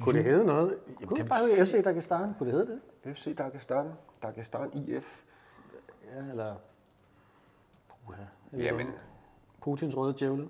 [0.00, 0.78] Kunne det hedde noget?
[0.96, 2.34] Kunne kan det bare hedde FC Dagestan?
[2.38, 3.16] Kunne det hedde det?
[3.16, 5.22] FC Dagestan, Dagestan IF.
[6.14, 6.54] Ja, eller...
[8.06, 8.22] Puha.
[8.52, 8.86] Eller Jamen,
[9.62, 10.48] Putins røde djævle?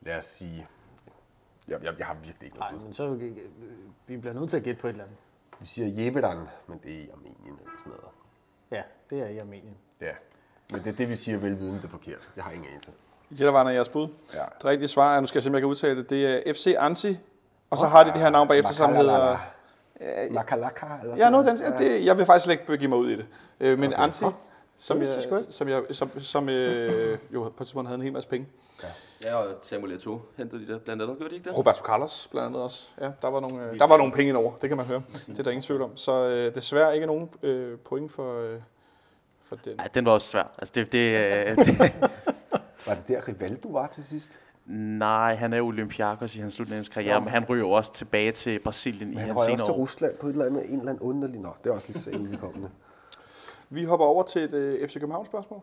[0.00, 0.66] lad os sige...
[1.68, 2.86] Jeg, jeg, jeg har virkelig ikke Nej, noget bud.
[2.86, 3.36] men så øh,
[4.06, 5.16] vi bliver nødt til at gætte på et eller andet.
[5.60, 8.04] Vi siger Jevedan, men det er i Armenien eller sådan noget.
[8.70, 9.76] Ja, det er i Armenien.
[10.00, 10.12] Ja.
[10.70, 12.28] Men det er det, vi siger velvidende, det er forkert.
[12.36, 12.92] Jeg har ingen anelse.
[13.30, 14.08] Jældervejn er jeres bud.
[14.34, 14.44] Ja.
[14.58, 16.52] Det rigtige svar er, nu skal jeg se, om jeg kan udtale det, det er
[16.54, 17.18] FC Ansi.
[17.70, 19.38] Og så har de det her navn bagefter, som hedder...
[20.30, 23.10] Makalaka, eller Ja, noget den, ja, det, jeg vil faktisk slet ikke begive mig ud
[23.10, 23.26] i det.
[23.60, 24.02] Øh, Men okay.
[24.02, 24.24] Ansi,
[24.76, 28.12] som, vidste jeg som, jeg, som, som øh, jo på et tidspunkt havde en hel
[28.12, 28.46] masse penge.
[29.24, 31.16] Ja, og Samuel Eto'o hentede de der blandt andet.
[31.18, 31.58] Gjorde de ikke det?
[31.58, 32.88] Roberto Carlos blandt andet også.
[33.00, 35.02] Ja, der var nogle, øh, der var nogle penge indover, det kan man høre.
[35.26, 35.96] Det er der ingen tvivl om.
[35.96, 38.58] Så øh, desværre ikke nogen øh, point for, øh,
[39.44, 39.76] for den.
[39.76, 40.42] nej, den var også svær.
[40.58, 41.92] Altså, det, det, øh, det,
[42.86, 44.40] Var det der Rivaldo var til sidst?
[44.66, 47.92] nej, han er Olympiakos i hans slutningen af hans karriere, men han ryger jo også
[47.92, 49.76] tilbage til Brasilien i Han hans røg også senere til år.
[49.76, 51.40] Rusland på et eller andet, en eller anden underlig.
[51.40, 52.68] Nå, det er også lidt så udkommende.
[53.74, 55.60] Vi hopper over til et øh, FC København spørgsmål.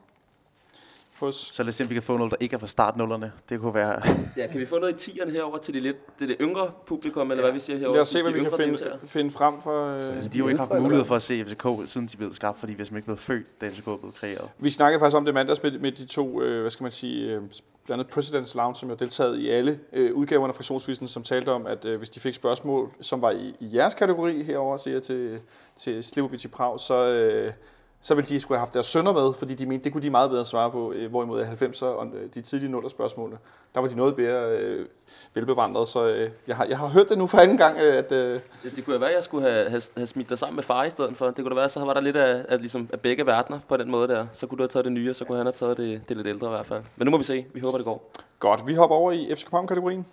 [1.20, 1.36] hos...
[1.36, 3.32] Så lad os se, om vi kan få noget, der ikke er fra startnullerne.
[3.50, 4.02] Det kunne være...
[4.38, 7.32] Ja, kan vi få noget i tieren herover til det lidt det, det yngre publikum,
[7.32, 7.96] eller hvad vi siger herovre?
[7.96, 9.86] Lad os se, hvad vi kan finde, finde frem for...
[9.86, 12.34] Øh, Altså, de har jo ikke haft mulighed for at se FCK, siden de blev
[12.34, 14.50] skabt, fordi hvis man ikke blev født, da FCK blev kreeret.
[14.58, 17.34] Vi snakkede faktisk om det mandags med, med de to, øh, hvad skal man sige,
[17.34, 17.42] øh,
[17.86, 21.24] blandt andet President's Lounge, som jo har deltaget i alle øh, udgaverne af Fraktionsvisen, som
[21.24, 24.78] talte om, at øh, hvis de fik spørgsmål, som var i, i jeres kategori herover,
[24.78, 25.40] siger jeg til,
[25.78, 27.54] til Slivovic i Prag, så, øh,
[28.02, 30.10] så ville de skulle have haft deres sønner med, fordi de mente, det kunne de
[30.10, 33.38] meget bedre svare på, øh, hvorimod 90'er og øh, de tidlige nuller spørgsmål,
[33.76, 34.86] der var de noget bedre øh,
[35.34, 38.12] velbevandret, så øh, jeg, har, jeg har hørt det nu for anden gang, øh, at
[38.12, 40.56] øh, Det, det kunne jo være, at jeg skulle have, have, have smidt dig sammen
[40.56, 41.26] med far i stedet for.
[41.26, 43.78] Det kunne da være, så var der lidt af, af, ligesom, af begge verdener på
[43.78, 44.28] den måde der.
[44.34, 46.18] Så kunne du have taget det nye, og så kunne han have taget det, det
[46.18, 46.84] lidt ældre i hvert fald.
[46.96, 47.46] Men nu må vi se.
[47.54, 48.12] Vi håber, det går.
[48.40, 50.06] Godt, vi hopper over i FC København-kategorien.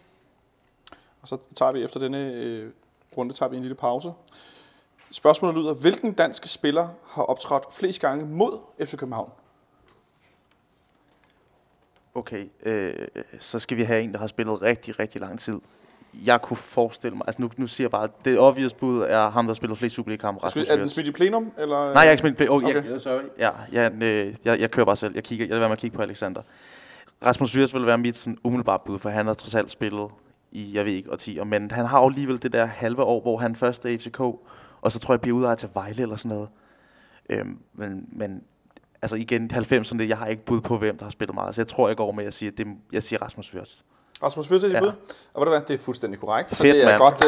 [1.22, 2.70] Og så tager vi efter denne øh,
[3.16, 4.12] runde tager vi en lille pause.
[5.16, 9.30] Spørgsmålet lyder, hvilken dansk spiller har optrådt flest gange mod FC København?
[12.14, 12.92] Okay, øh,
[13.40, 15.60] så skal vi have en, der har spillet rigtig, rigtig lang tid.
[16.26, 19.44] Jeg kunne forestille mig, altså nu, nu siger jeg bare, det obvious bud er ham,
[19.44, 20.90] der har spillet flest Superliga-kampe, Er Rasmus den Hørs.
[20.90, 21.52] smidt i plenum?
[21.58, 21.76] Eller?
[21.78, 22.50] Nej, jeg har ikke spillet...
[22.50, 22.78] Okay, Okay.
[22.78, 22.98] okay.
[22.98, 23.22] sorry.
[23.38, 25.14] Ja, ja øh, jeg, jeg kører bare selv.
[25.14, 26.42] Jeg, kigger, jeg lader være med at kigge på Alexander.
[27.26, 30.08] Rasmus Hørs vil være mit sådan, umiddelbart bud, for han har trods alt spillet
[30.52, 31.44] i, jeg ved ikke, årtier.
[31.44, 34.20] Men han har jo alligevel det der halve år, hvor han først er i FCK,
[34.80, 36.48] og så tror jeg, bliver udlejet til Vejle eller sådan noget.
[37.30, 38.42] Øhm, men, men
[39.02, 41.54] altså igen, 90'erne, jeg har ikke bud på, hvem der har spillet meget.
[41.54, 43.84] Så jeg tror, jeg går med at sige, at det, jeg siger Rasmus Hørs.
[44.22, 44.80] Rasmus Fyrte, dit Ja.
[44.80, 44.88] bud?
[45.34, 46.54] Og ved du hvad, det er fuldstændig korrekt.
[46.54, 46.98] Så Fedt, det er mand.
[46.98, 47.24] godt,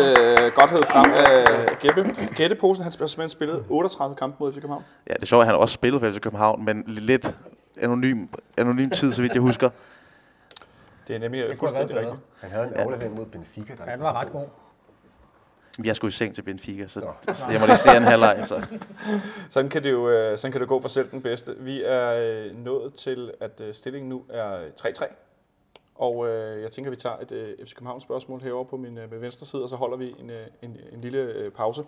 [0.47, 2.05] øh, godt hævet frem af Gætte.
[2.37, 4.85] Gætteposen, han har simpelthen spillet 38 kampe mod FC København.
[5.09, 7.35] Ja, det er sjovt, at han også spillet for FC København, men lidt
[7.81, 9.71] anonym, anonym tid, så vidt jeg husker.
[11.09, 12.17] Det er nemlig Det fuldstændig rigtigt.
[12.41, 13.75] Han havde en aflevering mod Benfica.
[13.79, 14.47] Der Han var ret god.
[15.85, 17.33] Jeg skulle i seng til Benfica, så, Nå.
[17.35, 18.45] så jeg må lige se en halvleg.
[18.47, 18.67] Så.
[19.51, 21.57] Sådan kan, det jo, øh, sådan kan det gå for selv den bedste.
[21.59, 25.15] Vi er øh, nået til, at øh, stillingen nu er 3-3.
[25.95, 28.99] Og øh, jeg tænker, at vi tager et øh, FC København spørgsmål herovre på min
[28.99, 31.85] øh, med venstre side, og så holder vi en, øh, en, en lille øh, pause.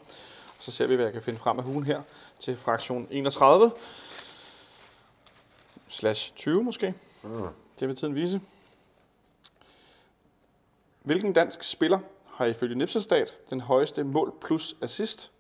[0.61, 2.03] Så ser vi, hvad jeg kan finde frem af hugen her
[2.39, 3.71] til fraktion 31.
[5.89, 6.95] Slash 20 måske.
[7.23, 7.31] Mm.
[7.81, 8.41] Det vil tiden vise.
[11.03, 11.99] Hvilken dansk spiller
[12.41, 15.33] har ifølge Nipselstat den højeste mål plus assist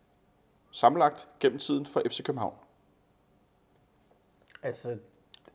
[0.71, 2.55] sammenlagt gennem tiden for FC København?
[4.63, 4.97] Altså,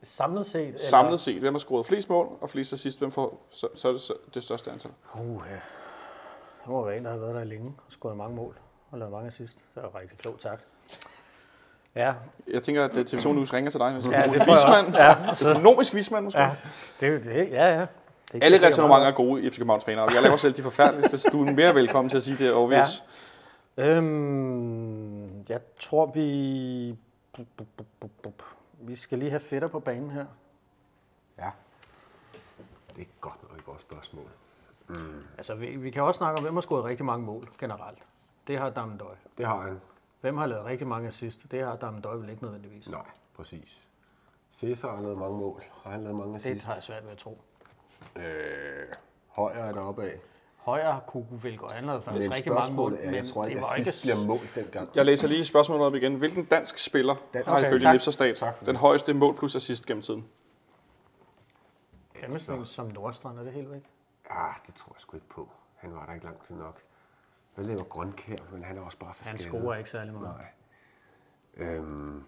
[0.03, 0.65] samlet set?
[0.67, 0.79] Eller?
[0.79, 3.91] Samlet set, hvem har scoret flest mål og flest assist, hvem får, så, så er
[3.91, 4.91] det så det største antal.
[5.19, 5.55] Uh, ja.
[6.62, 8.60] Det må være en, der har været der længe og scoret mange mål
[8.91, 9.58] og lavet mange assist.
[9.75, 10.62] Det er rigtig klogt, tak.
[11.95, 12.13] Ja,
[12.53, 13.86] Jeg tænker, at øh, TV2 News ringer til dig.
[13.86, 14.99] Ja det tror jeg også.
[14.99, 16.41] Ja, altså, Økonomisk vismand måske.
[16.41, 16.55] ja,
[16.99, 17.51] det er det.
[17.51, 17.86] Ja, ja.
[18.36, 20.13] Det Alle resonementer er gode i FC Københavns faner.
[20.13, 23.04] Jeg laver selv de forfærdeligste, så du er mere velkommen til at sige det obvious.
[23.78, 26.98] Øhm, jeg tror, vi...
[28.80, 30.26] Vi skal lige have fætter på banen her.
[31.38, 31.50] Ja.
[32.95, 34.26] Det er godt nok et godt spørgsmål.
[35.38, 38.00] Altså, vi, vi kan også snakke om, hvem har scoret rigtig mange mål generelt.
[38.48, 39.15] Det har Damendøj.
[39.38, 39.82] Det har han.
[40.21, 41.45] Hvem har lavet rigtig mange assist?
[41.52, 42.89] Det har Damendøj vel ikke nødvendigvis.
[42.89, 43.02] Nej,
[43.36, 43.88] præcis.
[44.52, 45.63] Cæsar har lavet mange mål.
[45.84, 46.65] Har han lavet mange Det assist?
[46.65, 47.41] har jeg svært ved at tro.
[48.15, 48.23] Øh,
[49.27, 50.19] Højer er deroppe af.
[50.55, 51.67] Højre kunne vel gå.
[51.67, 53.91] Han lavede faktisk Men rigtig mange mål, er, men jeg tror ikke, det var ikke...
[54.03, 54.89] bliver mål dengang.
[54.95, 56.15] Jeg læser lige spørgsmålet op igen.
[56.15, 57.49] Hvilken dansk spiller Dansk.
[57.49, 58.67] har Okay, Tak for det.
[58.67, 60.25] den højeste mål plus assist gennem tiden?
[62.23, 63.84] Emerson som Nordstrand, er det helt væk?
[64.29, 65.49] Ah, det tror jeg sgu ikke på.
[65.75, 66.81] Han var der ikke lang tid nok.
[67.55, 69.62] Hvad laver Grønkær, men han er også bare så Han skadet.
[69.62, 70.36] scorer ikke særlig meget.
[71.58, 71.67] Nej.
[71.67, 72.23] Øhm,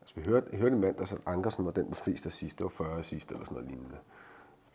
[0.00, 2.58] altså, vi hørte, hørte i mandags, at Ankersen var den med flest assist.
[2.58, 3.96] Det var 40 assist eller sådan noget lignende.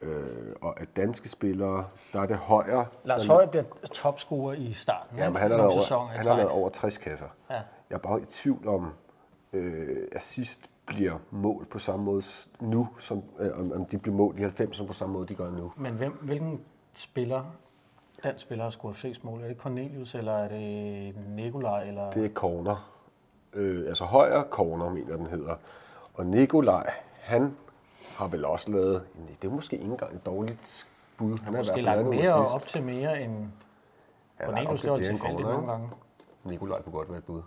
[0.02, 2.86] Øh, og at danske spillere, der er det højere.
[3.04, 5.18] Lars Højer bliver topscorer i starten.
[5.18, 7.26] Ja, men han har, lavet over, han har lavet over 60 kasser.
[7.50, 7.56] Ja.
[7.90, 8.94] Jeg er bare i tvivl om,
[9.54, 12.22] øh, assist bliver mål på samme måde
[12.60, 15.36] nu, som, øh, om, om de bliver mål i 90 som på samme måde, de
[15.36, 15.72] gør nu.
[15.78, 16.62] Men hvem, hvilken
[16.94, 17.44] spiller,
[18.24, 19.42] dansk spiller har scoret flest mål?
[19.42, 21.84] Er det Cornelius, eller er det Nikolaj?
[21.84, 22.12] Eller...
[22.12, 22.92] Det er corner.
[23.54, 25.56] Øh, altså højre corner, mener den hedder.
[26.14, 27.56] Og Nikolaj, han
[28.02, 29.08] har vel også lavet,
[29.42, 30.88] det er måske ikke engang et dårligt
[31.18, 31.38] bud.
[31.38, 33.48] Han har Måske lagt mere op til mere end
[34.38, 34.82] har Cornelius.
[34.82, 35.90] Det var tilfældigt nogle gange.
[36.44, 37.42] Nikolaj kunne godt være et bud.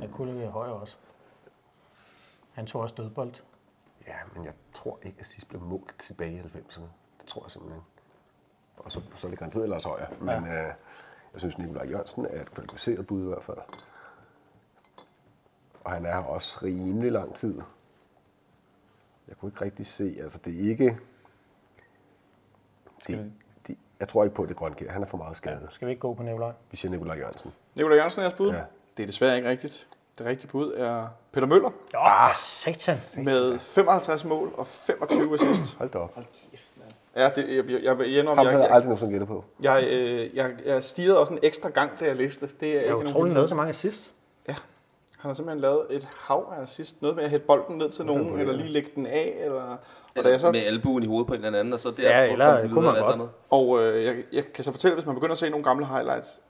[0.00, 0.96] Jeg kunne være højere også.
[2.52, 3.34] Han tog også dødbold.
[4.06, 6.82] Ja, men jeg tror ikke, at sidst blev målt tilbage i 90'erne.
[7.20, 7.88] Det tror jeg simpelthen ikke.
[8.76, 10.06] Og så, så er det garanteret Lars Højer.
[10.20, 10.68] Men ja.
[10.68, 10.74] øh,
[11.32, 13.58] jeg synes, Nikolaj Jørgensen er et kvalificeret bud i hvert fald.
[15.84, 17.60] Og han er også rimelig lang tid.
[19.28, 20.98] Jeg kunne ikke rigtig se, altså det er ikke...
[23.06, 23.32] Det,
[23.66, 24.90] det, jeg tror ikke på, at det er Grønkær.
[24.90, 25.68] Han er for meget skadet.
[25.70, 26.52] Skal vi ikke gå på Nikolaj?
[26.70, 27.52] Vi siger Nikolaj Jørgensen.
[27.74, 28.50] Nikolaj Jørgensen er jeres bud?
[28.52, 28.62] Ja.
[28.96, 29.88] Det er desværre ikke rigtigt.
[30.18, 32.96] Det rigtige bud er Peter Møller Åh, oh, satan.
[33.24, 35.74] med 55 mål og 25 assist.
[35.74, 36.18] Hold da op.
[37.16, 39.44] Ja, det, jeg, jeg, jeg, jeg, Ham jeg, havde jeg jeg, aldrig nogensinde gættet på.
[39.62, 42.46] jeg, øh, jeg, jeg stirrede også en ekstra gang, da jeg læste.
[42.46, 44.14] Det er, Det er nogen utroligt noget så mange assist.
[45.24, 47.02] Han har simpelthen lavet et hav af assist.
[47.02, 49.34] Noget med at hætte bolden ned til nogen, eller lige lægge den af.
[49.40, 49.78] Eller, og,
[50.16, 52.02] da jeg Eller så, med albuen i hovedet på en eller anden, og så der
[52.02, 53.14] Ja, eller computer kunne man godt.
[53.14, 53.28] andet.
[53.50, 56.40] og øh, jeg, jeg kan så fortælle, hvis man begynder at se nogle gamle highlights,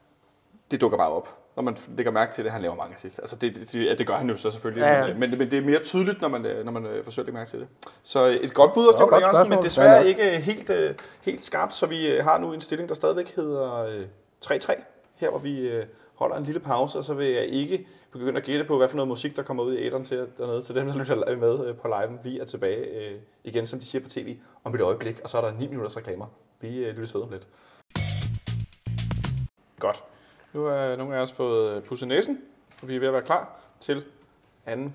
[0.71, 1.29] det dukker bare op.
[1.57, 3.19] Når man lægger mærke til det, han laver mange assist.
[3.19, 5.15] Altså det, det, det, det gør han jo så selvfølgelig, Ja, ja.
[5.15, 7.39] Men, men, det er mere tydeligt, når man, øh, når man øh, forsøger at lægge
[7.39, 7.69] mærke til det.
[8.03, 11.75] Så øh, et godt bud også, godt Jørgensen, men desværre Fair ikke helt, helt skarpt,
[11.75, 14.03] så vi har nu en stilling, der stadigvæk hedder øh,
[14.45, 14.83] 3-3.
[15.17, 15.83] Her hvor vi
[16.15, 18.97] holder en lille pause, og så vil jeg ikke begynde at gætte på, hvad for
[18.97, 20.63] noget musik, der kommer ud i æderen til dernede.
[20.63, 22.19] Til dem, der lytter med øh, på live.
[22.25, 25.39] Vi er tilbage øh, igen, som de siger på tv, om et øjeblik, og så
[25.39, 26.27] er der 9 minutters reklamer.
[26.61, 27.47] Vi øh, lyttes ved om lidt.
[29.79, 30.05] Godt.
[30.53, 32.41] Nu er nogle af os fået pudset næsen,
[32.83, 34.05] og vi er ved at være klar til
[34.67, 34.95] anden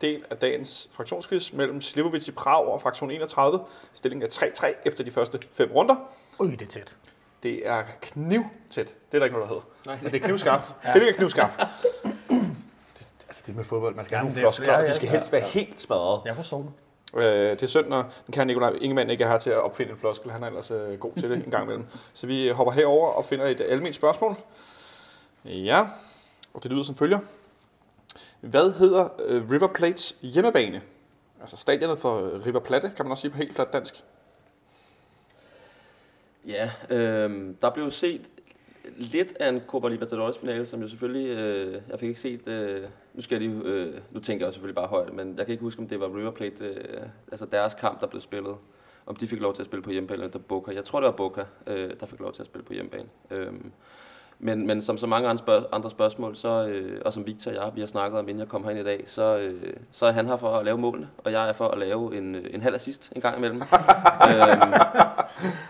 [0.00, 3.60] del af dagens fraktionsquiz mellem Slivovic i Prag og fraktion 31.
[3.92, 5.96] Stillingen er 3-3 efter de første fem runder.
[6.38, 6.96] Ui, det er tæt.
[7.42, 8.86] Det er knivtæt.
[8.86, 9.68] Det er der ikke noget, der hedder.
[9.86, 9.98] Nej.
[10.02, 10.64] Men det er knivskarpt.
[10.88, 11.50] Stillingen er knivskarp.
[12.98, 14.86] Det, altså det med fodbold, man skal have Jamen, nogle det er floskler, og de
[14.86, 14.92] ja.
[14.92, 16.22] skal helst være helt smadret.
[16.24, 16.72] Jeg forstår.
[17.16, 19.92] Øh, det er synd, når den kan Nikolaj Ingemann ikke er her til at opfinde
[19.92, 20.30] en floskel.
[20.30, 21.86] Han er ellers øh, god til det en gang imellem.
[22.12, 24.34] Så vi hopper herover og finder et almindeligt spørgsmål.
[25.44, 25.86] Ja,
[26.54, 27.18] og det lyder som følger.
[28.40, 30.82] Hvad hedder øh, River Plates hjemmebane?
[31.40, 34.04] Altså stadionet for øh, River Plate, kan man også sige på helt fladt dansk.
[36.48, 38.30] Ja, øh, der blev set
[38.96, 42.82] lidt af en Copa Libertadores finale, som jo selvfølgelig, øh, jeg fik ikke set, øh,
[43.14, 45.62] nu skal jeg lige, øh, nu tænker jeg selvfølgelig bare højt, men jeg kan ikke
[45.62, 48.56] huske, om det var River Plate, øh, altså deres kamp, der blev spillet,
[49.06, 50.72] om de fik lov til at spille på hjemmebane, eller Boca.
[50.72, 53.08] Jeg tror, det var Boca, øh, der fik lov til at spille på hjemmebane.
[53.30, 53.52] Øh,
[54.40, 57.56] men, men som så mange andre, spørg- andre spørgsmål, så, øh, og som Victor og
[57.56, 60.12] jeg, vi har snakket om, inden jeg kom herind i dag, så, øh, så er
[60.12, 62.62] han her for at lave målene, og jeg er for at lave en, øh, en
[62.62, 63.62] halv assist en gang imellem.
[64.30, 64.72] øhm,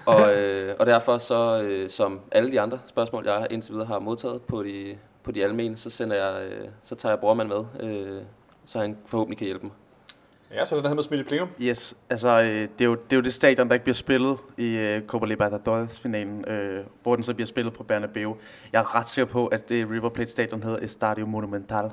[0.06, 3.98] og, øh, og derfor så, øh, som alle de andre spørgsmål, jeg indtil videre har
[3.98, 7.64] modtaget på de, på de almene, så, sender jeg, øh, så tager jeg brormand med,
[7.80, 8.22] øh,
[8.66, 9.74] så han forhåbentlig kan hjælpe mig.
[10.54, 11.48] Ja, så er den her med Smidt i plenum.
[11.60, 14.38] Yes, altså øh, det, er jo, det er jo det stadion, der ikke bliver spillet
[14.56, 18.36] i øh, Copa Libertadores-finalen, øh, hvor den så bliver spillet på Bernabeu.
[18.72, 21.90] Jeg er ret sikker på, at det River Plate stadion hedder Estadio Monumental.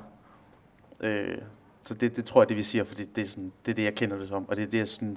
[1.00, 1.38] Øh,
[1.82, 3.84] så det, det tror jeg, det vi siger, fordi det er, sådan, det er det,
[3.84, 4.48] jeg kender det som.
[4.48, 5.16] Og det er det, jeg sådan,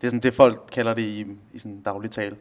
[0.00, 2.36] det, er sådan, det folk kalder det i, i sådan daglig tale.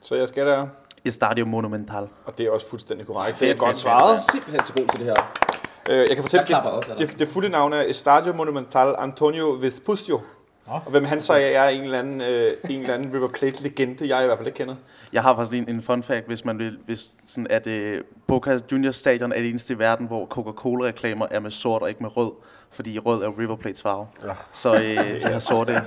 [0.00, 0.66] Så jeg skal der,
[1.04, 2.08] Estadio Monumental.
[2.24, 3.36] og det er også fuldstændig korrekt.
[3.38, 4.18] Fedt, Det er godt svaret.
[4.32, 5.43] Simpelthen så god til det her.
[5.90, 9.56] Øh, jeg kan fortælle, Jeg det, også, det, det fulde navn er Estadio Monumental Antonio
[9.60, 10.20] Vespucio.
[10.66, 10.72] Nå.
[10.72, 14.08] Og hvem han så er, er en eller anden, øh, en eller anden River Plate-legende,
[14.08, 14.74] jeg i hvert fald ikke kender.
[15.12, 18.00] Jeg har faktisk lige en, en fun fact, hvis man vil, hvis sådan at øh,
[18.26, 22.02] Boca Juniors stadion er det eneste i verden, hvor Coca-Cola-reklamer er med sort og ikke
[22.02, 22.32] med rød,
[22.70, 24.06] fordi rød er River Plates farve.
[24.22, 24.32] Ja.
[24.52, 24.80] Så øh,
[25.20, 25.82] de har sorte.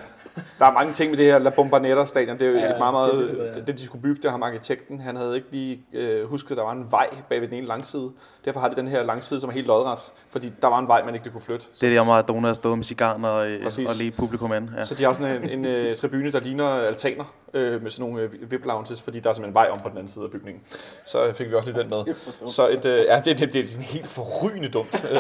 [0.60, 2.40] Der er mange ting med det her La Bombonera stadion.
[2.40, 4.22] Det er jo Ja, ja, meget, meget, det- det, det- det, det, de skulle bygge,
[4.24, 5.00] der har arkitekten.
[5.00, 7.68] Han havde ikke lige øh, husket, at der var en vej bag ved den ene
[7.68, 8.10] langside.
[8.46, 10.00] Derfor har det den her langside, som er helt lodret.
[10.30, 11.66] Fordi der var en vej, man ikke kunne flytte.
[11.82, 13.90] Det er der Maradona har stået med cigaren og, øh, Præcis.
[13.90, 14.70] og ledt publikum an.
[14.74, 14.78] Ja.
[14.80, 14.84] Ja.
[14.84, 17.24] Så de har sådan en, en øh, tribune, der ligner altaner
[17.54, 19.90] øh, med sådan nogle øh, VIP lounges, fordi der er simpelthen en vej om på
[19.90, 20.64] den anden side af bygningen.
[21.06, 22.14] Så fik vi også lige den med.
[22.48, 25.06] Så et, øh, ja, det, det, det er sådan helt forrygende dumt.
[25.12, 25.18] Øh,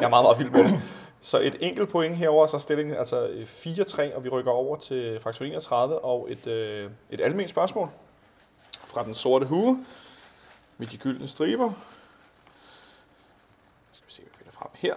[0.00, 0.80] jeg er meget, meget vild med det.
[1.24, 5.20] Så et enkelt point herover så stillingen altså øh, 4-3, og vi rykker over til
[5.20, 7.88] fraktion 31 og et, øh, et almindeligt spørgsmål
[8.72, 9.86] fra den sorte hue
[10.78, 11.72] med de gyldne striber.
[13.92, 14.94] Skal vi se, hvad vi finder frem her.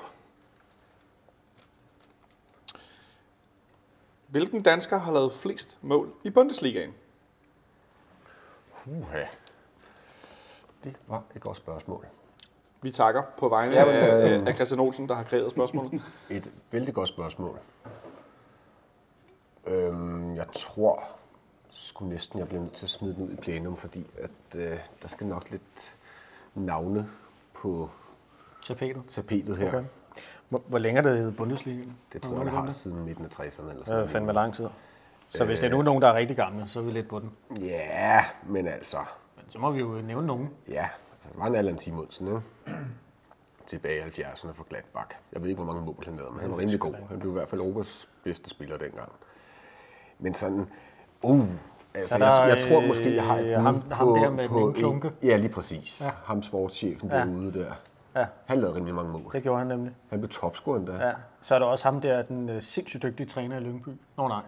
[4.28, 6.96] Hvilken dansker har lavet flest mål i Bundesligaen?
[8.86, 9.24] Uha.
[10.84, 12.08] Det var et godt spørgsmål.
[12.86, 16.02] Vi takker på vegne Ja, men, af, øh, af Christian Olsen, der har kreeret spørgsmålet.
[16.30, 17.60] Et vældig godt spørgsmål.
[19.68, 21.04] Øhm, jeg tror
[21.70, 24.78] sgu næsten, jeg bliver nødt til at smide den ud i plenum, fordi at, øh,
[25.02, 25.96] der skal nok lidt
[26.56, 27.10] navne
[27.54, 27.90] på
[28.66, 29.04] Tapetet.
[29.08, 29.68] tapetet her.
[29.68, 29.84] Okay.
[30.50, 31.84] Hvor, hvor længe er det hedder Bundesliga?
[32.14, 33.42] Det tror jeg, det har siden midten af 60'erne.
[33.42, 34.10] Eller sådan Det er noget.
[34.10, 34.68] fandme lang tid.
[35.28, 37.20] Så hvis det er nu nogen, der er rigtig gamle, så er vi lidt på
[37.20, 37.32] den.
[37.62, 38.98] Ja, men altså,
[39.36, 40.50] Men så må vi jo nævne nogen.
[40.70, 40.88] ja.
[41.16, 42.42] Altså, der var en Allan Simonsen, ikke?
[43.68, 45.08] Tilbage i 70'erne for Gladbach.
[45.34, 46.94] Jeg ved ikke, hvor mange mål han lavede, men han var rimelig god.
[47.10, 49.12] Han blev i hvert fald Europas bedste spiller dengang.
[50.20, 50.68] Men sådan,
[51.22, 51.46] uh,
[51.94, 54.50] altså, Så der jeg, jeg tror måske, jeg har et øh, ham- på, der med
[54.50, 55.12] på klunke.
[55.24, 56.02] Ja, lige præcis.
[56.02, 56.06] Ja.
[56.06, 56.12] Ja.
[56.26, 57.18] Ham sportschefen Ja.
[57.18, 57.74] derude der.
[58.16, 58.26] Ja.
[58.46, 59.32] Han lavede rimelig mange mål.
[59.34, 59.94] Det gjorde han nemlig.
[60.10, 61.08] Han blev topscorer endda.
[61.08, 61.12] Ja.
[61.42, 63.90] Så er der også ham der, den øh, sindssygt dygtige træner i Lyngby.
[64.18, 64.42] Nå nej.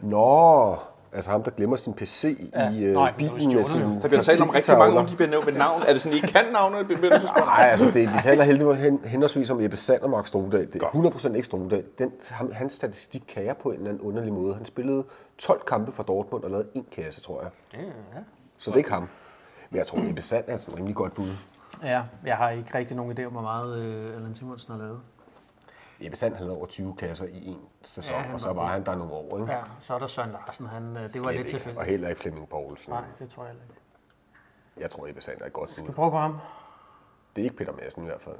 [0.00, 0.76] Nå,
[1.12, 2.70] Altså ham, der glemmer sin PC Ja.
[2.70, 5.28] i øh, Nej, bilen med sin Der bliver talt om rigtig mange, af de bliver
[5.30, 5.82] nævnt ved navn.
[5.88, 7.46] Er det sådan, I kan navne, eller bliver du så spørge?
[7.46, 10.72] Nej, altså det, vi taler heldigvis hen, henholdsvis om Ebbe Sand og Mark Strudal.
[10.72, 11.84] Det er 100% ikke Strudal.
[11.98, 14.54] Den, ham, hans statistik kan jeg på en eller anden underlig måde.
[14.54, 15.04] Han spillede
[15.38, 17.80] 12 kampe for Dortmund og lavede en kasse, tror jeg.
[18.58, 19.08] Så det er ikke ham.
[19.70, 21.28] Men jeg tror, Ebbe Sand er altså et rimelig godt bud.
[21.84, 24.98] Ja, jeg har ikke rigtig nogen idé om, hvor meget øh, Allan Simonsen har lavet.
[26.00, 28.86] Ebbe Sand havde over 20 kasser i en sæson, Ja, og så var var han
[28.86, 29.38] der nogle år.
[29.40, 29.52] Ikke?
[29.52, 30.66] Ja, så er der Søren Larsen.
[30.66, 31.50] Han, øh, det var Slet lidt ikke.
[31.50, 31.78] tilfældigt.
[31.78, 32.92] Og heller ikke Flemming Poulsen.
[32.92, 33.80] Nej, det tror jeg heller ikke.
[34.76, 35.86] Jeg tror, Ebbe Sand er et godt bud.
[35.86, 36.38] Vi prøver på ham.
[37.36, 38.36] Det er ikke Peter Madsen i hvert fald.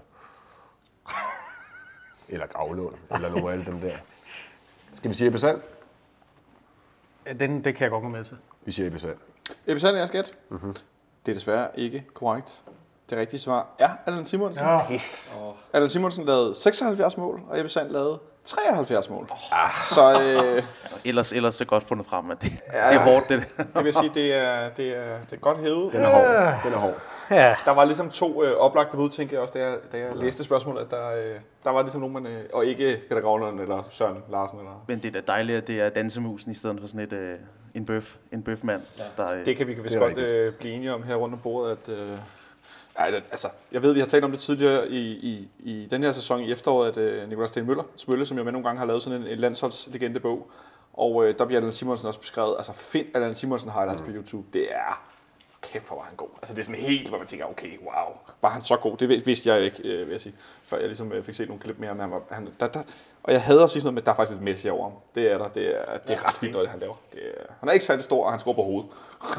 [2.29, 3.97] Eller Gravlund, eller nogle af alle dem der.
[4.95, 5.61] Skal vi sige Ebbe Sand?
[7.27, 8.37] Ja, Den, det kan jeg godt gå med til.
[8.65, 9.17] Vi siger Ebbe Sand.
[9.67, 10.33] Ebbe Sand er skat.
[10.49, 10.75] Mm-hmm.
[11.27, 12.65] Det er desværre ikke korrekt.
[13.11, 14.67] Det rigtige svar er Allan Simonsen.
[14.67, 14.93] Ja.
[14.93, 15.37] Yes.
[15.73, 19.29] Allan Simonsen lavede 76 mål, og Ebbe Sand lavede 73 mål.
[19.31, 19.37] Oh.
[19.85, 20.63] Så øh,
[21.05, 22.89] Ellers, ellers er det godt fundet frem, at det, ja.
[22.89, 23.65] det er hårdt, det der.
[23.77, 25.93] det vil sige, det er, det er, det er godt hævet.
[25.93, 26.61] Den er hård.
[26.65, 26.95] Den er hård.
[27.31, 30.17] Ja, Der var ligesom to øh, oplagte bud, tænker jeg også, da jeg, da jeg
[30.17, 33.61] læste spørgsmålet, at der, øh, der var ligesom nogen, man, øh, og ikke Peter Gravlund
[33.61, 34.59] eller Søren Larsen.
[34.59, 34.85] Eller.
[34.89, 37.39] Men det er da dejligt, at det er dansemusen i stedet for sådan et, øh,
[37.75, 38.83] en bøf, en bøfmand.
[38.99, 39.05] Ja.
[39.17, 41.79] Der, øh, Det kan vi vist godt øh, blive enige om her rundt om bordet,
[41.89, 41.95] at...
[41.95, 42.17] Øh,
[43.01, 46.03] ej, det, altså, jeg ved, vi har talt om det tidligere i, i, i den
[46.03, 48.79] her sæson i efteråret, at øh, Nikolaj Sten Møller, Smølle, som jo med nogle gange
[48.79, 50.51] har lavet sådan en, en landsholdslegendebog,
[50.93, 52.55] og øh, der bliver Allan Simonsen også beskrevet.
[52.57, 54.07] Altså, find Allan Simonsen highlights mm.
[54.07, 54.49] på YouTube.
[54.53, 55.03] Det er...
[55.63, 56.29] Kæft, hvor var han god.
[56.37, 58.17] Altså, det er sådan helt, hvor man tænker, okay, wow.
[58.43, 58.97] Var han så god?
[58.97, 60.35] Det vid- vidste jeg ikke, øh, vil jeg sige.
[60.63, 62.21] Før jeg ligesom øh, fik set nogle klip mere, men han var...
[62.31, 62.83] Han, der, der,
[63.23, 64.83] og jeg hader at sige sådan noget med, at der er faktisk lidt Messi over
[64.83, 64.93] ham.
[65.15, 65.49] Det er der.
[65.49, 66.95] Det er, det er ret vildt, noget, han laver.
[67.13, 68.91] Det er, han er ikke særlig stor, og han skruer på hovedet.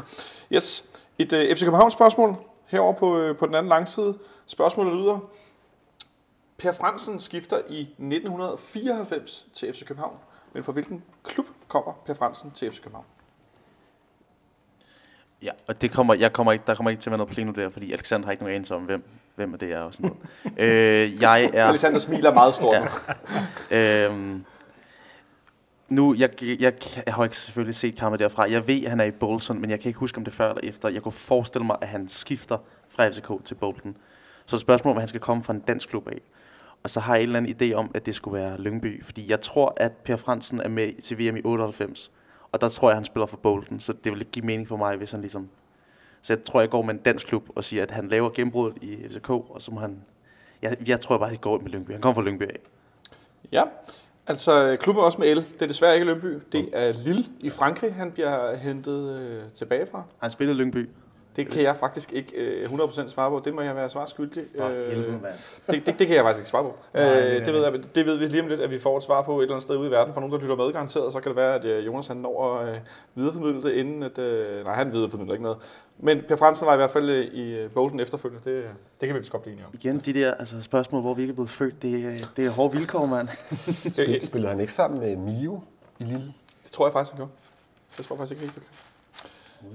[0.54, 0.84] yes.
[1.18, 2.36] Et øh, FC København spørgsmål
[2.72, 4.18] herover på, øh, på den anden langside.
[4.46, 5.18] Spørgsmålet lyder.
[6.58, 10.16] Per Fransen skifter i 1994 til FC København.
[10.52, 13.04] Men fra hvilken klub kommer Per Fransen til FC København?
[15.42, 17.52] Ja, og det kommer, jeg kommer ikke, der kommer ikke til at være noget pleno
[17.52, 19.04] der, fordi Alexander har ikke nogen anelse om, hvem,
[19.34, 20.10] hvem det er og sådan
[20.44, 20.58] noget.
[20.70, 21.66] øh, jeg er...
[21.66, 22.76] Alexander smiler meget stort.
[23.70, 24.06] Ja.
[24.06, 24.44] Øhm,
[25.92, 26.74] nu, jeg, jeg, jeg,
[27.06, 28.50] jeg har ikke selvfølgelig set kampen derfra.
[28.50, 30.36] Jeg ved, at han er i Bolton, men jeg kan ikke huske, om det er
[30.36, 30.88] før eller efter.
[30.88, 33.96] Jeg kunne forestille mig, at han skifter fra FCK til Bolton.
[34.46, 36.20] Så spørgsmålet om, at han skal komme fra en dansk klub af.
[36.82, 39.04] Og så har jeg en eller anden idé om, at det skulle være Lyngby.
[39.04, 42.10] Fordi jeg tror, at Per Fransen er med til VM i 98.
[42.52, 43.80] Og der tror jeg, han spiller for Bolton.
[43.80, 45.48] Så det vil ikke give mening for mig, hvis han ligesom...
[46.22, 48.82] Så jeg tror, jeg går med en dansk klub og siger, at han laver gennembruddet
[48.82, 50.04] i FCK, og så må han...
[50.62, 51.90] Jeg, jeg tror bare, at jeg går med Lyngby.
[51.90, 52.58] Han kommer fra Lyngby af.
[53.52, 53.64] Ja,
[54.26, 55.38] altså klubben også med L.
[55.38, 56.38] Det er desværre ikke Lyngby.
[56.52, 60.02] Det er Lille i Frankrig, han bliver hentet øh, tilbage fra.
[60.18, 60.88] Han spillede Lyngby.
[61.36, 63.42] Det kan jeg faktisk ikke øh, 100% svare på.
[63.44, 64.44] Det må jeg være svarskyldig.
[64.54, 64.96] Øh,
[65.66, 66.76] det, det, det kan jeg faktisk ikke svare på.
[66.94, 68.96] Nej, øh, det det, ved jeg, det ved vi lige om lidt, at vi får
[68.96, 70.72] et svar på et eller andet sted ude i verden fra nogen, der lytter med
[70.72, 71.12] garanteret.
[71.12, 72.80] Så kan det være, at øh, Jonas han når at øh,
[73.14, 74.18] videreformidle det inden at...
[74.18, 75.58] Øh, nej, han videreformidler ikke noget.
[75.98, 78.50] Men Per Fransen var i hvert fald øh, i øh, Bolton efterfølgende.
[78.50, 78.64] Det,
[79.00, 79.72] det kan vi vist godt blive enige om.
[79.74, 82.50] Igen, de der altså, spørgsmål, hvor vi ikke er blevet født, det, er- det er
[82.50, 83.28] hårde vilkår, mand.
[83.84, 85.60] Det, det, Spillede han ikke sammen med Mio
[85.98, 86.34] i Lille?
[86.64, 87.30] det tror jeg faktisk, han gjorde.
[87.96, 88.91] Det tror jeg faktisk ikke helt forkert.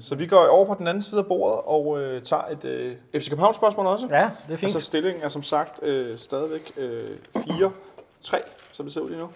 [0.01, 2.95] Så vi går over på den anden side af bordet og øh, tager et øh,
[3.15, 4.07] FC København spørgsmål også.
[4.11, 4.63] Ja, det er fint.
[4.63, 8.37] Altså stillingen er som sagt øh, stadigvæk øh, 4-3,
[8.73, 9.29] som det ser ud lige nu.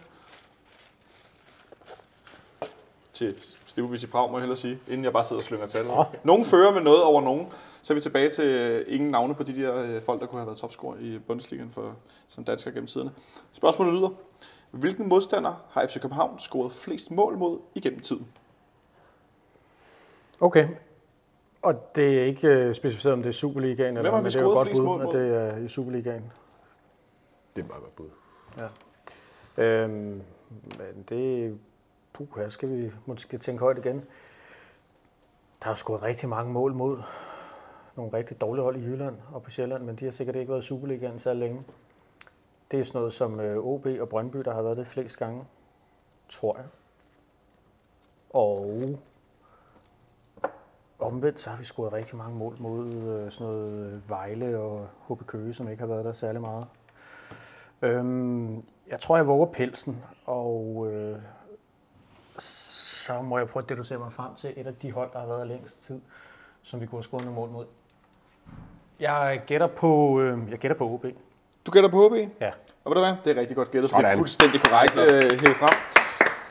[3.13, 3.35] Til
[3.65, 5.85] Stivovic i Prag, må jeg hellere sige, inden jeg bare sidder og slynger tal.
[6.23, 7.47] Nogen fører med noget over nogen.
[7.81, 10.39] Så er vi tilbage til øh, ingen navne på de der øh, folk, der kunne
[10.39, 11.95] have været topscorer i Bundesligaen for,
[12.27, 13.11] som dansker gennem tiderne.
[13.53, 14.09] Spørgsmålet lyder,
[14.71, 18.27] hvilken modstander har FC København scoret flest mål mod igennem tiden?
[20.41, 20.67] Okay.
[21.61, 24.47] Og det er ikke øh, specificeret, om det er Superligaen, eller vi det er jo
[24.47, 26.31] godt bud, at det er i Superligaen.
[27.55, 28.09] Det er et meget godt bud.
[29.57, 31.59] Øhm, men det...
[32.13, 34.05] Puh, her skal vi måske tænke højt igen.
[35.63, 36.97] Der er scoret rigtig mange mål mod
[37.95, 40.63] nogle rigtig dårlige hold i Jylland og på Sjælland, men de har sikkert ikke været
[40.63, 41.63] i Superligaen så længe.
[42.71, 45.45] Det er sådan noget som øh, OB og Brøndby, der har været det flest gange,
[46.29, 46.65] tror jeg.
[48.29, 48.99] Og
[51.01, 54.87] omvendt så har vi scoret rigtig mange mål mod øh, sådan noget øh, Vejle og
[55.09, 56.65] HB Køge, som ikke har været der særlig meget.
[57.81, 58.55] Øhm,
[58.89, 61.17] jeg tror, jeg våger pelsen, og øh,
[62.37, 65.27] så må jeg prøve at deducere mig frem til et af de hold, der har
[65.27, 66.01] været længst tid,
[66.63, 67.65] som vi kunne have scoret nogle mål mod.
[68.99, 71.05] Jeg gætter på, øh, jeg gætter på OB.
[71.65, 72.13] Du gætter på HB?
[72.41, 72.51] Ja.
[72.83, 73.13] Og ved du hvad?
[73.25, 75.73] Det er rigtig godt gættet, for det er fuldstændig korrekt øh, hævet frem.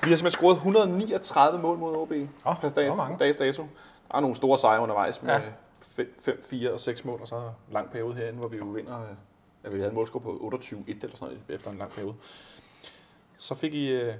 [0.04, 3.18] Vi har simpelthen scoret 139 mål mod OB Åh, per det var dag, mange.
[3.18, 3.66] dags dato.
[4.10, 5.40] Der er nogle store sejre undervejs med Ja.
[5.82, 8.64] 5, 5, 4 og 6 mål, og så en lang periode herinde, hvor vi jo
[8.64, 9.00] vinder.
[9.64, 12.14] Ja, vi havde en målscore på 28-1 eller sådan noget efter en lang periode.
[13.36, 14.14] Så fik I, øh,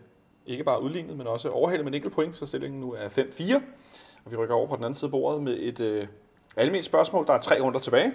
[0.46, 3.62] ikke bare udlignet, men også overhalet med en enkelt point, så stillingen nu er 5-4.
[4.24, 6.08] Og vi rykker over på den anden side af bordet med et øh,
[6.56, 7.26] almindeligt spørgsmål.
[7.26, 8.12] Der er tre runder tilbage.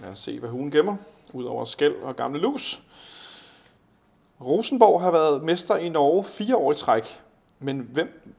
[0.00, 0.96] Lad os se, hvad hun gemmer,
[1.32, 2.82] udover skæld og gamle lus.
[4.40, 7.20] Rosenborg har været mester i Norge fire år i træk.
[7.58, 8.34] Men hvem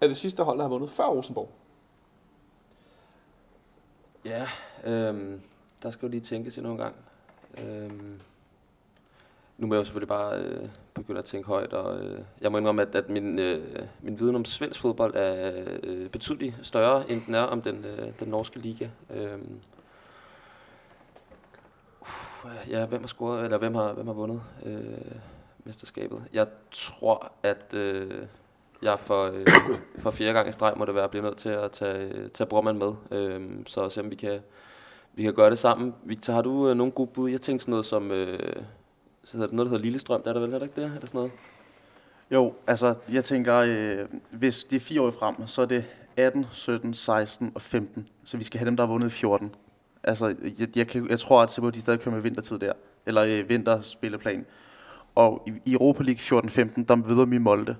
[0.00, 1.50] er det sidste hold, der har vundet før Rosenborg?
[4.24, 4.46] Ja,
[4.84, 5.40] øhm,
[5.82, 6.94] der skal jo lige tænkes endnu en gang.
[7.64, 8.20] Øhm,
[9.58, 12.58] nu må jeg jo selvfølgelig bare øh, begynde at tænke højt, og øh, jeg må
[12.58, 17.22] indrømme, at, at min, øh, min viden om svensk fodbold er øh, betydeligt større, end
[17.26, 18.88] den er om den, øh, den norske liga.
[19.10, 19.60] Øhm,
[22.44, 25.14] uh, ja, hvem har scoret, eller hvem har, hvem har vundet øh,
[25.64, 26.24] mesterskabet?
[26.32, 28.26] Jeg tror, at øh,
[28.84, 29.46] jeg for, øh,
[29.98, 32.78] for fjerde gang i streg må det være, bliver nødt til at tage, tage Brommand
[32.78, 34.40] med, øh, så se om vi kan,
[35.14, 35.94] vi kan gøre det sammen.
[36.04, 37.30] Victor, har du øh, nogle gode bud?
[37.30, 38.56] Jeg tænkte sådan noget som, øh,
[39.24, 40.92] så hedder det noget, der hedder Lillestrøm, der er der vel heller ikke det?
[40.96, 41.32] Er der sådan noget?
[42.30, 45.84] Jo, altså jeg tænker, øh, hvis det er fire år frem, så er det
[46.16, 48.06] 18, 17, 16 og 15.
[48.24, 49.54] Så vi skal have dem, der har vundet i 14.
[50.02, 52.72] Altså, jeg, jeg, kan, jeg tror, at de stadig kører med vintertid der.
[53.06, 54.46] Eller øh, vinterspilleplan.
[55.14, 57.76] Og i, i Europa League 14-15, der videre vi Molde.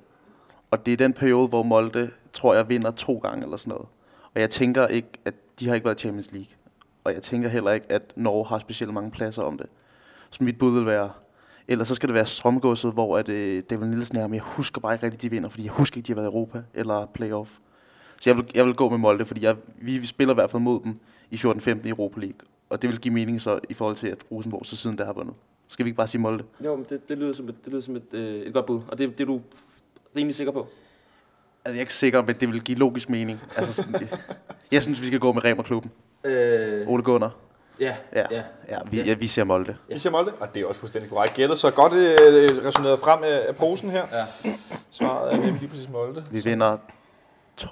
[0.74, 3.86] Og det er den periode, hvor Molde, tror jeg, vinder to gange eller sådan noget.
[4.34, 6.50] Og jeg tænker ikke, at de har ikke været i Champions League.
[7.04, 9.66] Og jeg tænker heller ikke, at Norge har specielt mange pladser om det.
[10.30, 11.10] Så mit bud vil være,
[11.68, 14.80] eller så skal det være strømgodset, hvor at, øh, David Nielsen er, men jeg husker
[14.80, 17.06] bare ikke rigtigt, de vinder, fordi jeg husker ikke, de har været i Europa eller
[17.06, 17.50] playoff.
[18.20, 20.50] Så jeg vil, jeg vil gå med Molde, fordi jeg, vi, vi spiller i hvert
[20.50, 20.98] fald mod dem
[21.30, 22.38] i 14-15 i Europa League.
[22.70, 25.12] Og det vil give mening så i forhold til, at Rosenborg så siden der har
[25.12, 25.34] vundet.
[25.68, 26.44] Skal vi ikke bare sige Molde?
[26.64, 28.80] Jo, men det, det lyder som, et, det lyder som et, øh, et godt bud,
[28.88, 29.40] og det, det du
[30.16, 30.58] rimelig sikker på.
[31.64, 33.40] Altså, jeg er ikke sikker, men det vil give logisk mening.
[33.56, 34.08] Altså, sådan,
[34.72, 35.90] jeg synes, vi skal gå med Remer-klubben.
[36.24, 37.34] Øh, Ole Gunnar.
[37.80, 38.42] ja, Ja, ja.
[38.68, 39.76] ja, vi, ja, vi ser Molde.
[39.88, 41.58] Vi siger Molde, og det er også fuldstændig korrekt gættet.
[41.58, 44.02] Så godt øh, resoneret frem af, af posen her.
[44.12, 44.54] Ja.
[44.90, 46.24] Svaret er nemlig lige præcis Molde.
[46.30, 46.76] Vi vinder
[47.60, 47.66] 2-1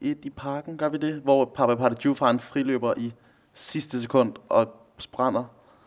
[0.00, 1.14] i parken, gør vi det?
[1.14, 3.12] Hvor Papa Pardeju har en friløber i
[3.54, 4.68] sidste sekund og
[5.12, 5.44] brænder.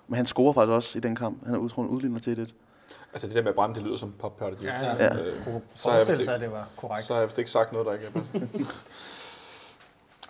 [0.07, 1.45] Men han scorer faktisk også i den kamp.
[1.45, 2.53] Han er udtroende udligner til det.
[3.13, 4.95] Altså det der med at brænde, det lyder som pop det Ja, ja.
[5.05, 5.15] ja.
[5.15, 5.33] øh,
[5.75, 7.05] så, har jeg sig, at det var korrekt.
[7.05, 8.31] så har jeg vist ikke sagt noget, der ikke er bedst.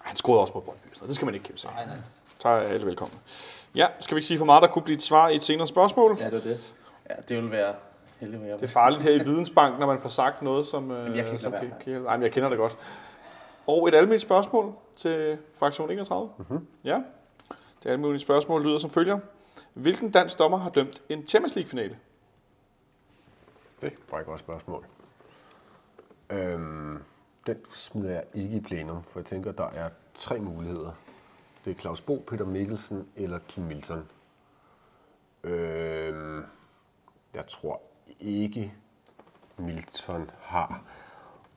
[0.02, 1.72] Han scorede også på Brøndby, så det skal man ikke kæmpe sig.
[1.76, 1.98] Nej, nej.
[2.40, 3.20] Så er alle velkommen.
[3.76, 5.68] Ja, skal vi ikke sige for meget, der kunne blive et svar i et senere
[5.68, 6.18] spørgsmål?
[6.20, 6.74] Ja, det var det.
[7.10, 7.74] Ja, det vil være
[8.20, 8.54] heldig være.
[8.54, 11.40] Det er farligt her i Vidensbank, når man får sagt noget, som, øh, jeg kan
[11.40, 12.08] som kan, kan hjælpe.
[12.08, 12.78] Ej, men jeg kender det godt.
[13.68, 16.30] Og et almindeligt spørgsmål til fraktion 31.
[16.38, 16.68] Mm-hmm.
[16.84, 17.02] Ja.
[17.84, 19.20] Det almindelige spørgsmål lyder som følger.
[19.74, 21.96] Hvilken dansk dommer har dømt en Champions League-finale?
[23.82, 24.86] Det var et godt spørgsmål.
[26.30, 27.04] Øhm,
[27.48, 30.92] den smider jeg ikke i plenum, for jeg tænker, der er tre muligheder.
[31.66, 34.10] Det er Claus Bo, Peter Mikkelsen eller Kim Milton.
[35.44, 36.44] Øhm,
[37.34, 37.82] jeg tror
[38.20, 38.74] ikke,
[39.58, 40.84] Milton har.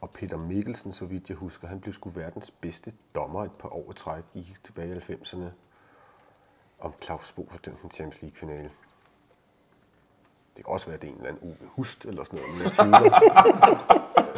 [0.01, 3.69] Og Peter Mikkelsen, så vidt jeg husker, han blev sgu verdens bedste dommer et par
[3.69, 5.45] år i træk i tilbage i 90'erne.
[6.79, 8.71] Om Claus Bo for den Champions League-finale.
[10.61, 12.39] Det kan også være, at det er en eller anden Uwe Hust eller sådan
[12.91, 13.13] noget,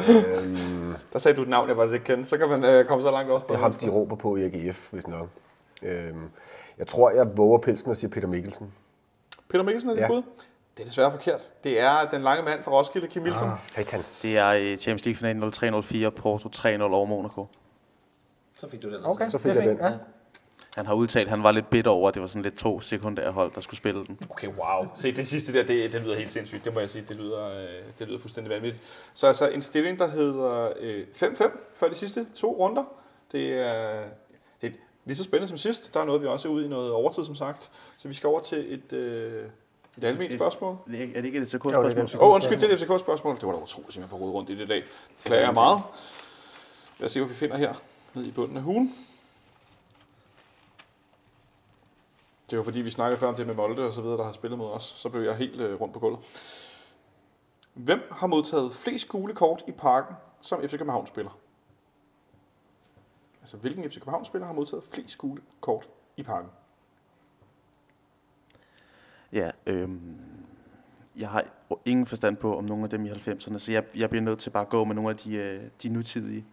[0.45, 2.29] øhm, Der sagde du et navn, jeg faktisk ikke kendte.
[2.29, 4.35] Så kan man øh, komme så langt også på det er ham, de råber på
[4.35, 5.27] i AGF, hvis nok.
[5.81, 6.29] Øhm,
[6.77, 8.73] jeg tror, jeg våger pelsen og siger Peter Mikkelsen.
[9.49, 10.07] Peter Mikkelsen er dit Ja.
[10.07, 10.21] bud?
[10.77, 11.53] Det er desværre forkert.
[11.63, 13.49] Det er den lange mand fra Roskilde, Kim Milton.
[13.49, 13.57] Ah.
[13.57, 14.01] Satan.
[14.21, 17.47] Det er i Champions League-finalen 03-04, Porto 3-0 over Monaco.
[18.59, 19.05] Så fik du den.
[19.05, 19.79] Okay, Så fik det jeg fint.
[19.79, 19.87] den.
[19.87, 19.93] Ja.
[20.75, 22.81] Han har udtalt, at han var lidt bitter over, at det var sådan lidt to
[22.81, 24.19] sekundære hold, der skulle spille den.
[24.29, 24.87] Okay, wow.
[24.95, 26.65] Se, det sidste der, det, det lyder helt sindssygt.
[26.65, 27.67] Det må jeg sige, det lyder, øh,
[27.99, 28.83] det lyder fuldstændig vanvittigt.
[29.13, 32.83] Så altså en stilling, der hedder øh, 5-5 for de sidste to runder.
[33.31, 34.03] Det er,
[34.61, 34.73] det er
[35.05, 35.93] lige så spændende som sidst.
[35.93, 37.71] Der er noget, vi også er ude i noget overtid, som sagt.
[37.97, 39.43] Så vi skal over til et, øh,
[39.97, 40.73] et almindeligt spørgsmål.
[40.87, 42.21] Er det ikke- er det ikke et FCK-spørgsmål?
[42.23, 43.35] Åh, oh, undskyld, det er et FCK-spørgsmål.
[43.35, 44.83] Det var da utroligt, at jeg får rodet rundt i det i dag.
[45.25, 45.81] Klager jeg meget.
[46.99, 47.73] Lad os se, hvad vi finder her.
[48.13, 48.95] Nede i bunden af hugen.
[52.49, 54.31] Det var fordi, vi snakkede før om det med Molde og så videre, der har
[54.31, 54.83] spillet mod os.
[54.83, 56.19] Så blev jeg helt øh, rundt på gulvet.
[57.73, 61.39] Hvem har modtaget flest gule kort i parken som FC København spiller?
[63.41, 66.49] Altså, hvilken FC København spiller har modtaget flest gule kort i parken?
[69.31, 69.89] Ja, øh,
[71.19, 71.45] jeg har
[71.85, 74.49] ingen forstand på om nogle af dem i 90'erne, så jeg, jeg bliver nødt til
[74.49, 76.45] bare at gå med nogle af de, øh, de nutidige.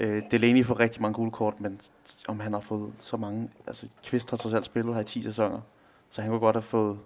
[0.00, 1.80] Øh, Delaney får rigtig mange gule kort, men
[2.28, 3.50] om han har fået så mange...
[3.66, 5.60] Altså, Kvist har trods alt spillet her i 10 sæsoner,
[6.10, 6.98] så han kunne godt have fået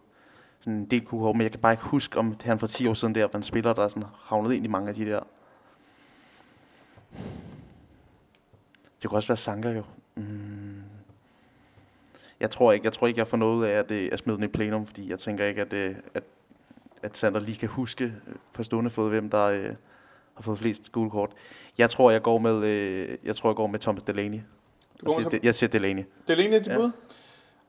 [0.60, 2.86] sådan en del gule kort, men jeg kan bare ikke huske, om han for 10
[2.86, 5.20] år siden der var en spiller, der sådan havnet ind i mange af de der.
[9.02, 9.82] Det kunne også være Sanka jo.
[10.14, 10.82] Mm.
[12.40, 14.44] Jeg tror ikke, jeg tror ikke, jeg får noget af at, øh, at smide den
[14.44, 16.24] i plenum, fordi jeg tænker ikke, at, øh, at,
[17.02, 18.14] at Sander lige kan huske
[18.52, 19.74] på stående fod, hvem der øh,
[20.34, 21.30] har fået flest gule kort.
[21.78, 24.40] Jeg tror, jeg går med, øh, jeg tror, jeg går med Thomas Delaney.
[25.02, 26.04] Jeg siger, De- jeg siger Delaney.
[26.28, 26.76] Det er dit Ja.
[26.76, 26.90] bud?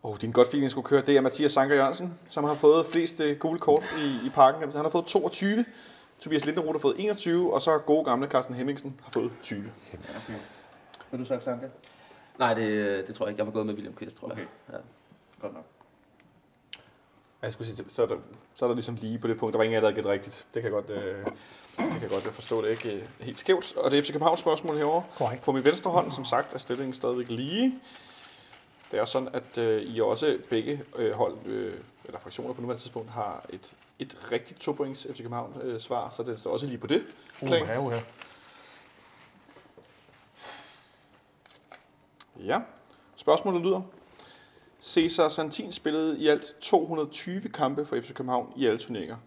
[0.04, 1.02] Oh, din godt feeling skulle køre.
[1.02, 4.62] Det er Mathias Sanker Jørgensen, som har fået flest øh, gule kort i, i parken.
[4.72, 5.66] Han har fået 22.
[6.20, 9.64] Tobias Linderoth har fået 21, og så gode gamle Carsten Hemmingsen har fået 20.
[11.12, 11.66] Vil du sagt Sanka?
[12.40, 13.40] Nej, det, det tror jeg ikke.
[13.40, 14.38] Jeg var gået med William Kvist, tror jeg.
[14.72, 14.78] Ja.
[15.42, 15.66] Godt nok.
[17.44, 18.16] Jeg skulle sige, så er, der,
[18.54, 19.54] så er der ligesom lige på det punkt.
[19.54, 20.46] Der var ingen af der havde rigtigt.
[20.54, 21.34] Det kan jeg godt, øh, det
[21.78, 22.62] kan jeg godt forstå.
[22.62, 23.78] Det er ikke øh, helt skævt.
[23.78, 25.04] Og det er FC Københavns spørgsmål herovre.
[25.18, 25.44] Korrekt.
[25.44, 27.80] På min venstre hånd, som sagt, er stillingen stadigvæk lige.
[28.92, 31.74] Det er sådan, at øh, I også begge øh, hold, øh,
[32.06, 36.10] eller fraktioner på nuværende tidspunkt, har et, et rigtigt to points FC København øh, svar,
[36.10, 37.04] så det står også lige på det
[37.40, 37.62] plan.
[37.62, 38.00] Uha, uha.
[42.40, 42.60] Ja.
[43.16, 43.82] Spørgsmålet lyder.
[44.84, 49.18] Cesar Santin spillede i alt 220 kampe for FC København i alle turneringer.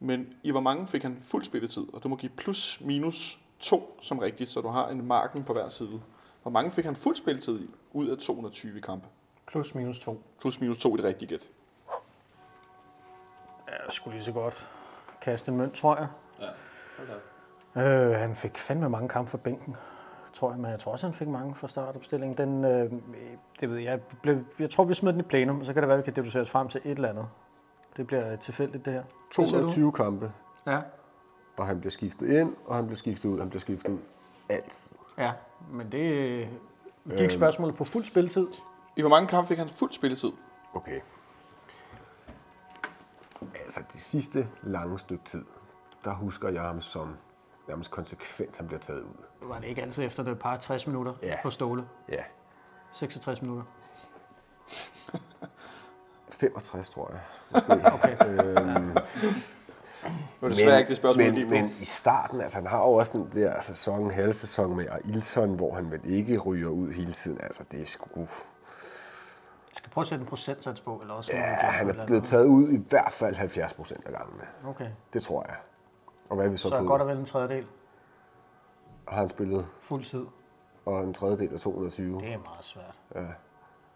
[0.00, 1.86] Men i hvor mange fik han fuld spilletid?
[1.94, 5.52] Og du må give plus minus 2 som rigtigt, så du har en marken på
[5.52, 6.00] hver side.
[6.42, 9.06] Hvor mange fik han fuld spilletid i ud af 220 kampe?
[9.46, 10.22] Plus minus to.
[10.40, 11.48] Plus minus 2 i det rigtige gæt.
[13.68, 14.70] Ja, jeg skulle lige så godt
[15.20, 16.08] kaste en mønt, tror jeg.
[17.74, 18.10] Ja.
[18.10, 19.76] Øh, han fik fandme mange kampe for bænken,
[20.38, 22.38] tror jeg, men jeg tror også, han fik mange fra startopstillingen.
[22.38, 22.92] Den, øh,
[23.60, 25.82] det ved jeg, jeg, blev, jeg tror, vi smider den i plenum, og så kan
[25.82, 27.28] det være, at vi kan deducere os frem til et eller andet.
[27.96, 29.02] Det bliver tilfældigt, det her.
[29.02, 29.50] Hvad siger du?
[29.52, 30.32] 220 kampe,
[30.66, 30.80] Ja.
[31.56, 33.98] og han bliver skiftet ind, og han bliver skiftet ud, han bliver skiftet ud.
[34.48, 34.92] Altid.
[35.18, 35.32] ja,
[35.72, 36.48] men det øh,
[37.18, 38.46] gik spørgsmålet på fuld spilletid.
[38.96, 40.32] I hvor mange kampe fik han fuld spilletid?
[40.74, 41.00] Okay.
[43.64, 45.44] Altså, det sidste lange stykke tid,
[46.04, 47.08] der husker jeg ham som
[47.68, 49.24] nærmest konsekvent, han bliver taget ud.
[49.42, 51.36] Var det ikke altid efter det par 60 minutter Ja.
[51.42, 51.84] på Ståle?
[52.08, 52.22] Ja.
[52.92, 53.64] 66 minutter.
[56.30, 57.20] 65, tror jeg.
[57.68, 57.92] Måske.
[57.94, 58.16] Okay.
[58.26, 61.50] øhm, Det var desværre ikke det spørgsmål, men, lige på.
[61.50, 65.74] men i starten, altså han har jo også den der sæson, halvsæson med Ailton, hvor
[65.74, 67.40] han vel ikke ryger ud hele tiden.
[67.40, 68.20] Altså det er sgu...
[68.20, 68.28] Jeg
[69.72, 71.32] skal prøve at sætte en procentsats på, eller også...
[71.32, 74.42] Ja, han er blevet taget ud i hvert fald 70 procent af gangene.
[74.66, 75.56] Okay, Det tror jeg.
[76.28, 76.86] Og hvad er vi så, så er på?
[76.86, 77.66] godt og vel en tredjedel
[79.08, 80.24] Har han spillet, fuld tid.
[80.86, 82.20] og en tredjedel af 220.
[82.20, 82.98] Det er meget svært.
[83.14, 83.20] Ja.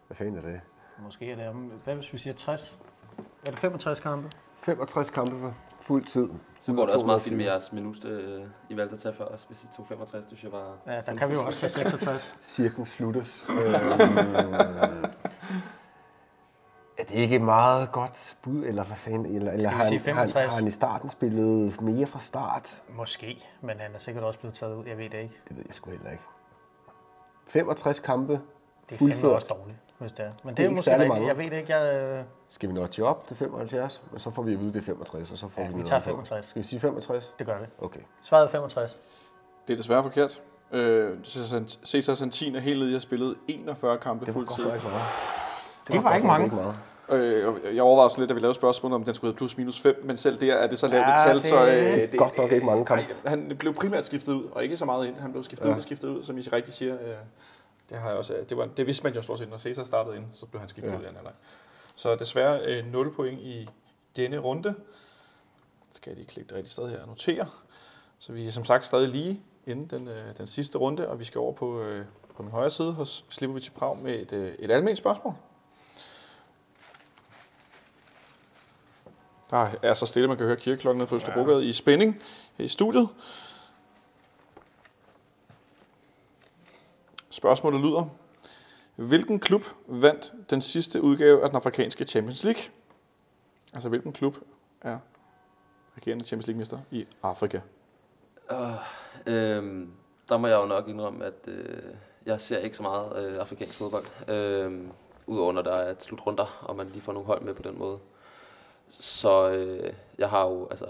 [0.06, 0.60] Hvad fanden er det?
[0.98, 1.56] Måske er det om...
[1.84, 2.78] Hvad hvis vi siger 60?
[3.46, 4.30] Er det 65 kampe?
[4.56, 6.28] 65 kampe for fuld tid.
[6.60, 9.24] Så går det også meget fint med jeres minus, øh, I valgte at tage før
[9.24, 10.76] os, hvis I tog 65, det synes jeg var...
[10.86, 12.34] Ja, der kan vi jo også tage 66.
[12.40, 13.46] Cirken sluttes.
[17.02, 19.36] er det ikke et meget godt bud, eller hvad fanden?
[19.36, 20.52] Eller, eller har, sige han, har, 65?
[20.52, 22.82] har han i starten spillet mere fra start?
[22.88, 24.84] Måske, men han er sikkert også blevet taget ud.
[24.86, 25.34] Jeg ved det ikke.
[25.48, 26.22] Det ved jeg sgu heller ikke.
[27.48, 29.32] 65 kampe, Det er fandme fuldført.
[29.32, 30.30] også dårligt, hvis det er.
[30.44, 31.08] Men det, er er, ikke måske særlig rigtigt.
[31.14, 31.28] mange.
[31.28, 31.76] Jeg ved det ikke.
[31.76, 34.02] Jeg, øh, Skal vi notche op til 75?
[34.10, 35.78] Men så får vi at vide, det er 65, og så får Ja, vi vi
[35.78, 36.04] noget tager på.
[36.04, 36.46] 65.
[36.46, 37.34] Skal vi sige 65?
[37.38, 37.66] det gør vi.
[37.78, 38.00] Okay.
[38.22, 38.96] Svaret er 65.
[39.68, 40.42] Det er desværre forkert.
[40.72, 41.18] Øh,
[41.84, 44.82] Cesar Santin er helt nede i at have spillet 41 kampe Det var ikke meget.
[45.88, 46.74] Det var ikke mange.
[47.08, 49.80] Øh, jeg overvejede sådan lidt, da vi lavede spørgsmålet, om den skulle hedde plus minus
[49.80, 51.66] 5, men selv der er det så lavt Ja, et tal, det- så...
[51.66, 53.04] Øh, Det er godt nok ikke mange kampe.
[53.26, 55.16] Han blev primært skiftet ud, og ikke så meget ind.
[55.16, 55.72] Han blev skiftet Ja.
[55.72, 56.94] ud og skiftet ud, som I rigtigt siger.
[56.94, 57.14] Øh,
[57.90, 60.16] det, har jeg også, det, var, det vidste man jo stort set, når Cesar startede
[60.16, 60.94] ind, så blev han skiftet Ja.
[60.94, 60.98] ja.
[61.00, 61.34] ud i anden halvleg.
[61.96, 63.68] Så desværre øh, 0 point i
[64.16, 64.74] denne runde.
[65.92, 67.46] Skal jeg lige klikke det rigtige sted her og notere.
[68.18, 71.24] Så vi er som sagt stadig lige inden den, øh, den sidste runde, og vi
[71.24, 72.04] skal over på, øh,
[72.36, 75.34] på min højre side hos Slivovic i Prag med et, øh, et almindeligt spørgsmål.
[79.52, 82.22] Der er så stille, man kan høre kirkeklokken nede fra Østerbrogade i spænding
[82.56, 83.08] her i studiet.
[87.30, 88.04] Spørgsmålet lyder.
[88.96, 92.62] Hvilken klub vandt den sidste udgave af den afrikanske Champions League?
[93.74, 94.36] Altså, hvilken klub
[94.80, 94.98] er
[95.96, 97.60] regerende Champions League-mester i Afrika?
[98.50, 98.56] Uh,
[99.26, 99.92] øhm,
[100.28, 101.94] der må jeg jo nok indrømme, at øh,
[102.26, 104.28] jeg ser ikke så meget øh, afrikansk fodbold.
[104.28, 104.80] Øh,
[105.26, 107.78] Udover når der er et slutrunder, og man lige får nogle hold med på den
[107.78, 107.98] måde.
[109.00, 110.86] Så øh, jeg har jo, altså...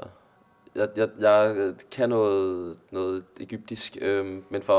[0.74, 4.72] Jeg, jeg, jeg kan noget, noget egyptisk, øh, men for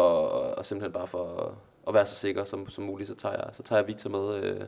[0.57, 1.55] og simpelthen bare for
[1.88, 4.43] at være så sikker som, som muligt, så tager jeg, så tager jeg Victor med
[4.43, 4.61] øh,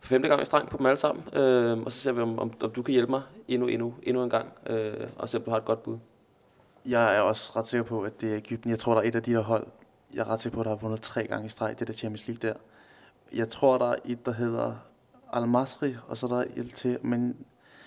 [0.00, 1.24] for femte gang i streng på dem alle sammen.
[1.34, 4.22] Øh, og så ser vi, om, om, om du kan hjælpe mig endnu, endnu, endnu
[4.22, 5.98] en gang, øh, og se om du har et godt bud.
[6.86, 8.70] Jeg er også ret sikker på, at det er Ægypten.
[8.70, 9.66] Jeg tror, der er et af de her hold,
[10.14, 12.26] jeg er ret sikker på, der har vundet tre gange i streg, det der Champions
[12.26, 12.54] League der.
[13.32, 14.74] Jeg tror, der er et, der hedder
[15.32, 17.36] Al-Masri, og så er der et til, men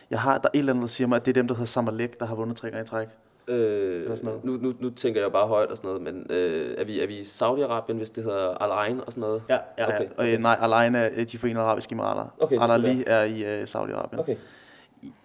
[0.10, 1.55] jeg har, der er et eller andet, der siger mig, at det er dem, der
[1.55, 3.08] hedder Samalek, der har vundet tre gange i træk.
[3.47, 7.01] Øh, nu, nu, nu tænker jeg bare højt og sådan noget, men øh, er, vi,
[7.01, 9.43] er vi i Saudi-Arabien, hvis det hedder Al Ain og sådan noget?
[9.49, 10.10] Ja, ja, Okay, ja.
[10.18, 10.34] Okay.
[10.34, 12.26] Øh, nej, Al-Ain er øh, de forenede arabiske emirater.
[12.39, 14.20] Okay, så Al-Ali er i øh, Saudi-Arabien.
[14.20, 14.36] Okay.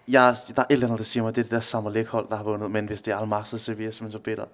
[0.09, 2.07] Jeg, der er et eller andet, der siger mig, at det er det der Samalek
[2.07, 4.45] hold, der har vundet, men hvis det er Al-Masr, så bliver jeg simpelthen så bitter.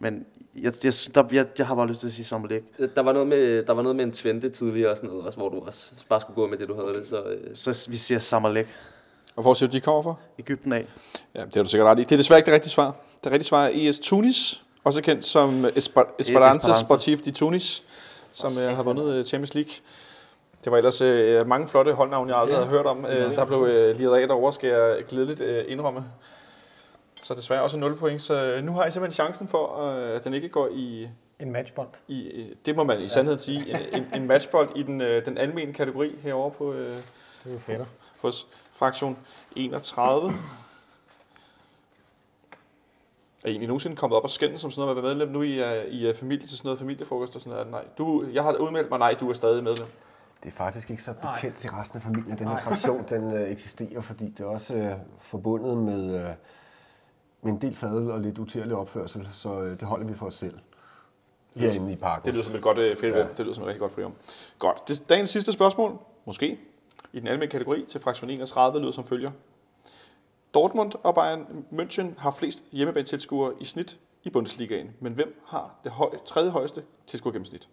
[0.00, 0.26] Men
[0.62, 2.62] jeg, jeg, der, jeg, jeg har bare lyst til at sige Samalek.
[2.94, 5.38] Der var noget med, der var noget med en Twente tidligere, og sådan noget, også,
[5.38, 7.06] hvor du også bare skulle gå med det, du havde det.
[7.06, 8.68] Så, øh, Så vi siger Samalek.
[9.38, 10.14] Og hvor siger du, de kommer fra?
[10.38, 10.86] Ægypten af.
[11.34, 12.02] Ja, det har du sikkert ret i.
[12.02, 12.94] Det er desværre ikke det rigtige svar.
[13.24, 16.74] Det rigtige svar er ES Tunis, også kendt som Esper- Esperance Esperance.
[16.74, 17.84] Sportif de Tunis,
[18.32, 19.70] som øh, har vundet øh, Champions League.
[20.64, 22.58] Det var ellers øh, mange flotte holdnavne, jeg aldrig Ja.
[22.60, 23.06] havde hørt om.
[23.06, 26.04] Øh, der blev øh, liret af derovre, skal jeg glædeligt øh, indrømme.
[27.22, 28.22] Så desværre også 0 point.
[28.22, 31.08] Så øh, nu har I simpelthen chancen for, øh, at den ikke går i,
[31.40, 31.88] En matchbold.
[32.08, 35.38] i det må man i sandhed sige, en, en, en matchbold i den, øh, den
[35.38, 36.96] almene kategori herovre på, øh, Det
[37.46, 37.88] er jo fedt.
[38.22, 39.18] Hos fraktion
[39.56, 40.30] 31.
[43.42, 45.28] Er I egentlig nogensinde kommet op og skændes som sådan noget at være medlem?
[45.28, 47.70] Nu I er, I er familie til sådan noget familiefrokost og sådan noget.
[47.70, 49.86] Nej, du, jeg har udmeldt mig, nej, du er stadig medlem.
[50.42, 51.34] Det er faktisk ikke så Nej.
[51.34, 52.38] bekendt til resten af familien.
[52.38, 56.34] Den her fraktion, den øh, eksisterer, fordi det er også øh, forbundet med, øh,
[57.42, 60.34] med en del fadel og lidt utærlig opførsel, så øh, det holder vi for os
[60.34, 60.58] selv.
[61.54, 62.24] Herinde i parken.
[62.24, 63.16] Det lyder som et godt øh, frirum.
[63.16, 63.26] Ja.
[63.36, 64.12] Det lyder som et rigtig godt frirum.
[64.58, 64.88] Godt.
[64.88, 66.58] Det, dagens sidste spørgsmål, måske,
[67.12, 69.30] i den almindelige kategori til fraktion 31, lyder som følger.
[70.54, 75.92] Dortmund og Bayern München har flest hjemmebanetilskuere i snit i Bundesligaen, men hvem har det
[75.92, 77.68] høj, tredje højeste tilskuergennemsnit?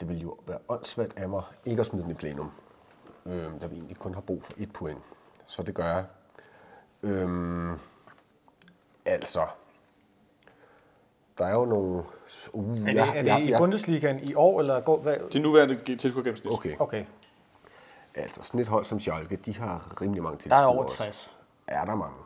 [0.00, 2.50] Det vil jo være åndssvagt af mig ikke at smide den i plenum,
[3.26, 4.98] øh, da vi egentlig kun har brug for et point.
[5.46, 6.04] Så det gør jeg.
[7.02, 7.72] Øhm,
[9.04, 9.46] altså,
[11.38, 12.02] der er jo nogle...
[12.52, 15.16] Uh, Er det, er det i Bundesligaen i år, eller går, hvad?
[15.32, 16.52] Det nuværende tilskuergennemsnit.
[16.52, 17.04] Okay, Okay,
[18.14, 20.62] altså sådan et hold som Schalke, de har rimelig mange der tilskuere.
[20.62, 20.96] er over også.
[20.96, 21.30] 60.
[21.66, 22.16] Er der mange.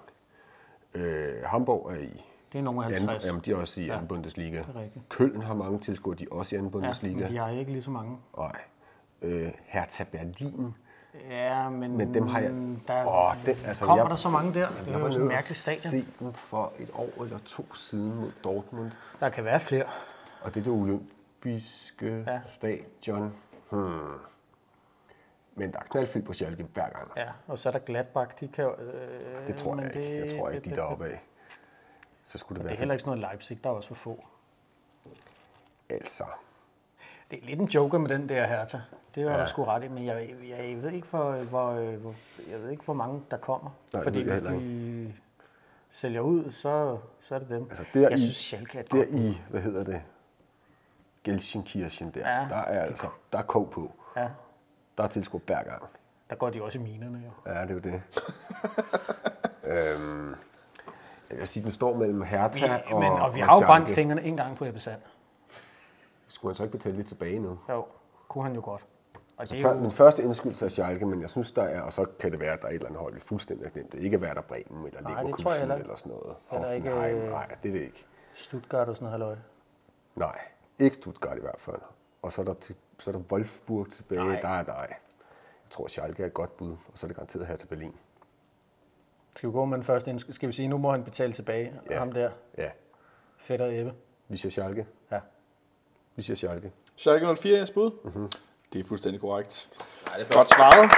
[0.94, 3.26] Øh, Hamburg er i Det er nogle af anden, 50.
[3.26, 4.58] jamen, de er også i Ja, anden Bundesliga.
[4.58, 5.08] det er rigtigt.
[5.08, 7.14] Køln har mange tilskuere, de er også i anden Ja, Bundesliga.
[7.20, 8.18] men de har ikke lige så mange.
[8.38, 8.52] Nej.
[9.22, 10.74] Øh, Hertha Berlin.
[11.30, 12.50] Ja, men, Men dem har jeg-
[12.88, 14.68] Der, Åh, den- altså, kommer jeg- der så mange der?
[14.68, 15.90] Det er Jeg jo sådan en mærkelig stadion.
[15.90, 18.90] se dem for et år eller to siden mod Dortmund.
[19.20, 19.84] Der kan være flere.
[20.42, 22.32] Og det er det olympiske Ja.
[22.32, 22.40] ja.
[22.44, 23.32] stadion.
[23.70, 23.98] Hmm.
[25.54, 27.10] Men der er knaldfyldt på Schalke hver gang.
[27.16, 28.40] Ja, og så er der Gladbach.
[28.40, 30.18] De kan, øh, Det tror jeg ikke.
[30.18, 31.22] Jeg tror ikke, de er det- deroppe af.
[32.24, 33.94] Så skulle det Det være er heller ikke sådan noget Leipzig, der er også for
[33.94, 34.24] få.
[35.90, 36.24] Altså,
[37.30, 38.78] Det er lidt en joker med den der Hertha.
[39.14, 39.42] Det har ja.
[39.42, 42.14] Du sgu ret i, men jeg, jeg, jeg, ved ikke, hvor, hvor, hvor,
[42.50, 43.70] jeg ved ikke, hvor mange der kommer.
[43.92, 45.14] Nej, Fordi det hvis de
[45.90, 47.66] sælger ud, så, så er det dem.
[47.70, 50.02] altså der, jeg i, synes, Schalke er der i, hvad hedder det,
[51.24, 53.92] Gelsenkirchen der, Ja, der er det altså, der er kog på.
[54.16, 54.28] Ja,
[55.02, 55.82] Der er tilskuer hver gang.
[56.30, 57.52] der går de også i minerne jo.
[57.52, 58.02] Ja, det er jo det.
[59.72, 60.34] øhm,
[61.30, 63.66] jeg vil sige, den står mellem Hertha Vi, og men, og vi og har jo
[63.66, 65.00] brændt fingrene en gang på Ebbe Sand.
[66.26, 67.58] Skulle han så ikke betale lidt tilbage nu?
[67.68, 67.86] Jo,
[68.28, 68.84] kunne han jo godt.
[69.36, 71.92] Og det er jo, min første indskydelse er Schalke, men jeg synes, der er, og
[71.92, 73.92] så kan det være, at der er et eller andet hold, vi fuldstændig har glemt
[73.92, 74.00] det.
[74.00, 76.36] Ikke Werder Bremen eller Nej, Leverkusen eller sådan noget.
[76.50, 78.06] Heller ikke, Hoffenheim, øh, nej, det er det ikke.
[78.34, 79.36] Stuttgart og sådan noget halløj.
[80.14, 80.38] Nej,
[80.78, 81.80] ikke Stuttgart i hvert fald.
[82.22, 84.24] Og så er der, til, så er der Wolfsburg tilbage.
[84.24, 84.40] Nej.
[84.40, 84.86] Der er nej.
[85.64, 87.94] Jeg tror, Schalke er et godt bud, og så er det garanteret her til Berlin.
[89.36, 90.18] Skal vi gå med den første?
[90.32, 91.72] Skal vi sige, nu må han betale tilbage?
[91.90, 91.98] Ja.
[91.98, 92.70] Ham der, Ja,
[93.36, 93.92] Fætter Ebbe.
[94.28, 94.86] vi siger Schalke.
[95.12, 95.20] Ja.
[96.16, 96.72] Vi siger Schalke.
[96.96, 97.90] Schalke 04 jeres bud?
[97.90, 98.12] Mhm.
[98.14, 98.30] Mm-hmm.
[98.72, 99.68] Det er fuldstændig korrekt.
[100.06, 100.90] nej, det er Godt svaret.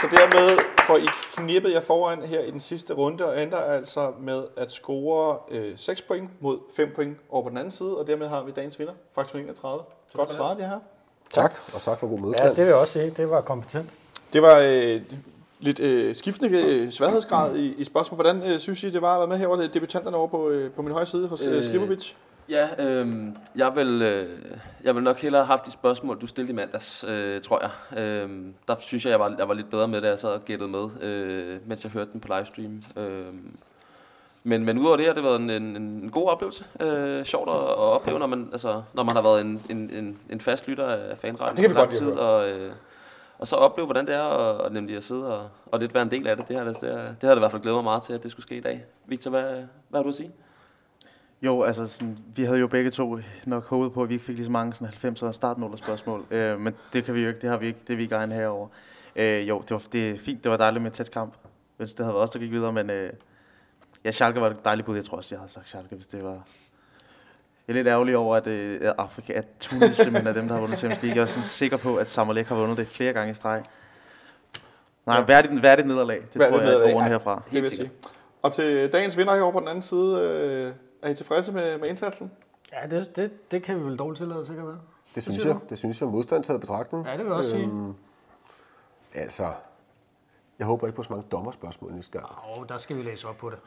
[0.00, 1.06] Så dermed får I
[1.36, 5.78] knippet jer foran her i den sidste runde, og ender altså med at score øh,
[5.78, 8.78] 6 point mod 5 point over på den anden side, og dermed har vi dagens
[8.78, 9.84] vinder, fraktion 31.
[10.12, 10.80] Godt svaret, det her.
[11.34, 12.48] Tak, og tak for god Ja, modstand.
[12.48, 13.12] det vil jeg også sige.
[13.16, 13.90] Det var kompetent.
[14.32, 15.00] Det var øh,
[15.60, 18.16] lidt øh, skiftende øh, sværhedsgrad i, i spørgsmål.
[18.16, 20.82] Hvordan øh, synes I, det var at være med herovre, debutanterne over på, øh, på
[20.82, 22.12] min højre side hos øh, Øh, Slivovic?
[22.48, 23.08] Ja, øh,
[23.56, 24.38] jeg, vil, øh,
[24.84, 27.98] jeg vil nok hellere have haft de spørgsmål, du stillede i mandags, øh, tror jeg.
[28.02, 28.30] Øh,
[28.68, 30.88] der synes jeg, jeg var, jeg var lidt bedre med det, jeg så gættede med,
[31.02, 32.82] øh, mens jeg hørte den på livestream.
[32.96, 33.24] Øh,
[34.46, 36.64] men, men udover det har det været en, en, en god oplevelse.
[36.80, 40.18] Øh, sjovt at, at opleve, når man, altså, når man har været en, en, en,
[40.30, 42.10] en fast lytter af fanretten det kan vi godt tid.
[42.10, 42.72] Og, øh,
[43.38, 46.02] og så opleve, hvordan det er at, at nemlig at sidde og, og lidt være
[46.02, 46.48] en del af det.
[46.48, 48.12] Det har det, det, har, det har det i hvert fald glædet mig meget til,
[48.12, 48.84] at det skulle ske i dag.
[49.06, 49.42] Victor, hvad,
[49.88, 50.30] hvad har du at sige?
[51.42, 54.36] Jo, altså, sådan, vi havde jo begge to nok håbet på, at vi ikke fik
[54.36, 56.24] lige så mange sådan 90'er startnuller spørgsmål.
[56.30, 58.14] Øh, men det kan vi jo ikke, det har vi ikke, det er vi ikke
[58.14, 58.68] egne herovre.
[59.16, 61.34] Øh, jo, det, var, det er fint, det var dejligt med et tæt kamp,
[61.76, 63.12] hvis det havde været os, der gik videre, men øh,
[64.04, 64.94] ja, Schalke var et dejligt bud.
[64.96, 66.30] Jeg tror også, jeg havde sagt Schalke, hvis det var...
[67.68, 70.60] Jeg er lidt ærgerlig over, at, øh, Afrika, at Tunis simpelthen er dem, der har
[70.60, 71.16] vundet Champions League.
[71.16, 73.62] Jeg er sådan sikker på, at Samalek har vundet det flere gange i streg.
[75.06, 75.24] Nej, Ja.
[75.24, 76.16] værdigt, værdigt nederlag.
[76.16, 77.10] Det Værdigt tror jeg, nederlag, er ordene ja.
[77.10, 77.42] herfra.
[77.52, 77.90] Det vil sige.
[78.42, 81.88] Og til dagens vinder herovre på den anden side, øh, er I tilfredse med, med
[81.88, 82.30] indsatsen?
[82.72, 84.78] Ja, det, det, det kan vi vel dårligt tillade, sikkert være.
[85.14, 85.56] Det synes jeg.
[85.70, 86.08] Det synes jeg.
[86.08, 87.06] Modstand taget betragtning.
[87.06, 87.62] Ja, det vil jeg også sige.
[87.62, 87.94] Øhm,
[89.14, 89.52] altså,
[90.58, 92.24] Jeg håber ikke på så mange dommerspørgsmål næste gang.
[92.42, 93.58] Og der skal vi læse op på det.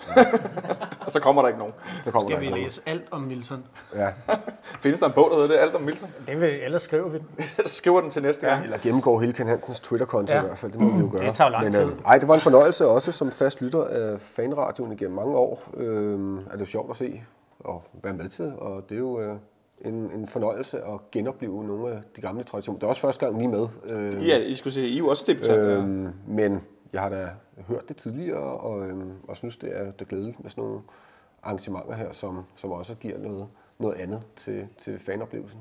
[1.05, 1.73] Og så kommer der ikke nogen.
[2.03, 2.63] Så kommer Skal der vi ikke nogen.
[2.63, 3.63] læse alt om Milton?
[3.95, 4.07] Ja.
[4.83, 5.57] Findes der en bog, der hedder det?
[5.57, 6.09] Alt om Milton?
[6.27, 7.27] Det vil, ellers skriver vi den.
[7.65, 8.63] Skriver den til næste gang.
[8.63, 10.41] Eller gennemgår hele Ken Hansens Twitter-konto Ja.
[10.41, 10.71] i hvert fald.
[10.71, 11.25] Det må vi jo gøre.
[11.25, 11.83] Det tager jo lang Men, tid.
[11.83, 15.63] Øh, ej, det var en fornøjelse også som fast lytter af fanradioen igennem mange år.
[15.77, 17.23] Øh, er det jo sjovt at se
[17.59, 18.53] og være med til.
[18.57, 19.35] Og det er jo øh,
[19.85, 22.79] en, en fornøjelse at genopleve nogle af de gamle traditioner.
[22.79, 23.67] Det er også første gang, vi er med.
[23.89, 25.59] Øh, Ja, I skulle se, I er jo også debutant.
[25.59, 25.83] Øh,
[26.27, 26.61] men
[26.93, 27.29] jeg har da
[27.67, 30.81] hørt det tidligere, og, øh, og synes, det er, det er glædeligt med sådan nogle
[31.43, 33.47] arrangementer her, som, som også giver noget,
[33.79, 35.59] noget andet til, til fanoplevelsen.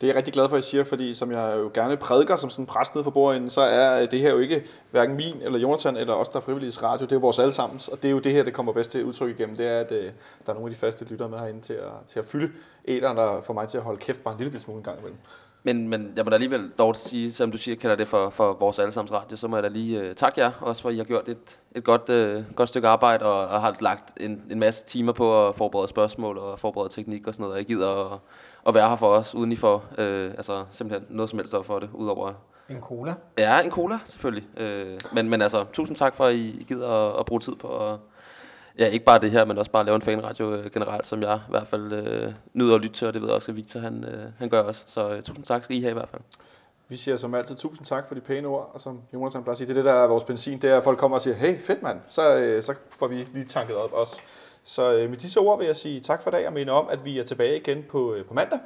[0.00, 2.36] Det er jeg rigtig glad for, at I siger, fordi som jeg jo gerne prædiker
[2.36, 5.34] som sådan en præst nede for bordenden, så er det her jo ikke hverken min
[5.42, 7.06] eller Jonathan eller os, der er frivilliges radio.
[7.06, 9.30] Det er vores allesammens, og det er jo det her, det kommer bedst til udtryk
[9.30, 9.56] igennem.
[9.56, 10.04] Det er, at øh,
[10.46, 12.52] der er nogle af de faste lyttere med herinde til at, til at fylde
[12.84, 15.18] æderen, der får mig til at holde kæft bare en lille smule en gang imellem.
[15.64, 18.56] Men, men jeg må da alligevel dog sige, som du siger, kalder det for, for
[18.60, 20.98] vores allesammens radio, så må jeg da lige uh, takke jer, også for at I
[20.98, 24.58] har gjort et, et godt, uh, godt stykke arbejde, og, og har lagt en, en
[24.58, 28.12] masse timer på at forberede spørgsmål og forberede teknik og sådan noget, og I gider
[28.12, 28.18] at,
[28.68, 31.78] at være her for os, uden I får uh, altså, simpelthen noget som helst for
[31.78, 32.32] det, udover
[32.68, 33.14] En cola.
[33.38, 34.60] Ja, en cola, selvfølgelig.
[34.60, 37.54] Øh, men, men altså, tusind tak for, at I I gider at, at bruge tid
[37.54, 37.98] på at,
[38.78, 41.40] ja, ikke bare det her, men også bare lave en fanradio øh, generelt, som jeg
[41.48, 43.80] i hvert fald øh, nyder at lytte til, og det ved jeg også, at Victor
[43.80, 44.84] han, øh, han gør også.
[44.86, 46.22] Så øh, tusind tak skal I have i hvert fald.
[46.88, 49.52] Vi siger som altid tusind tak for de pæne ord, og som Jonas han plejer
[49.52, 51.22] at sige, det er det, der er vores benzin, det er, at folk kommer og
[51.22, 54.20] siger, hey, fedt mand, så, øh, så får vi lige tanket op også.
[54.64, 56.88] Så øh, med disse ord vil jeg sige tak for i dag, og minde om,
[56.90, 58.58] at vi er tilbage igen på, øh, på mandag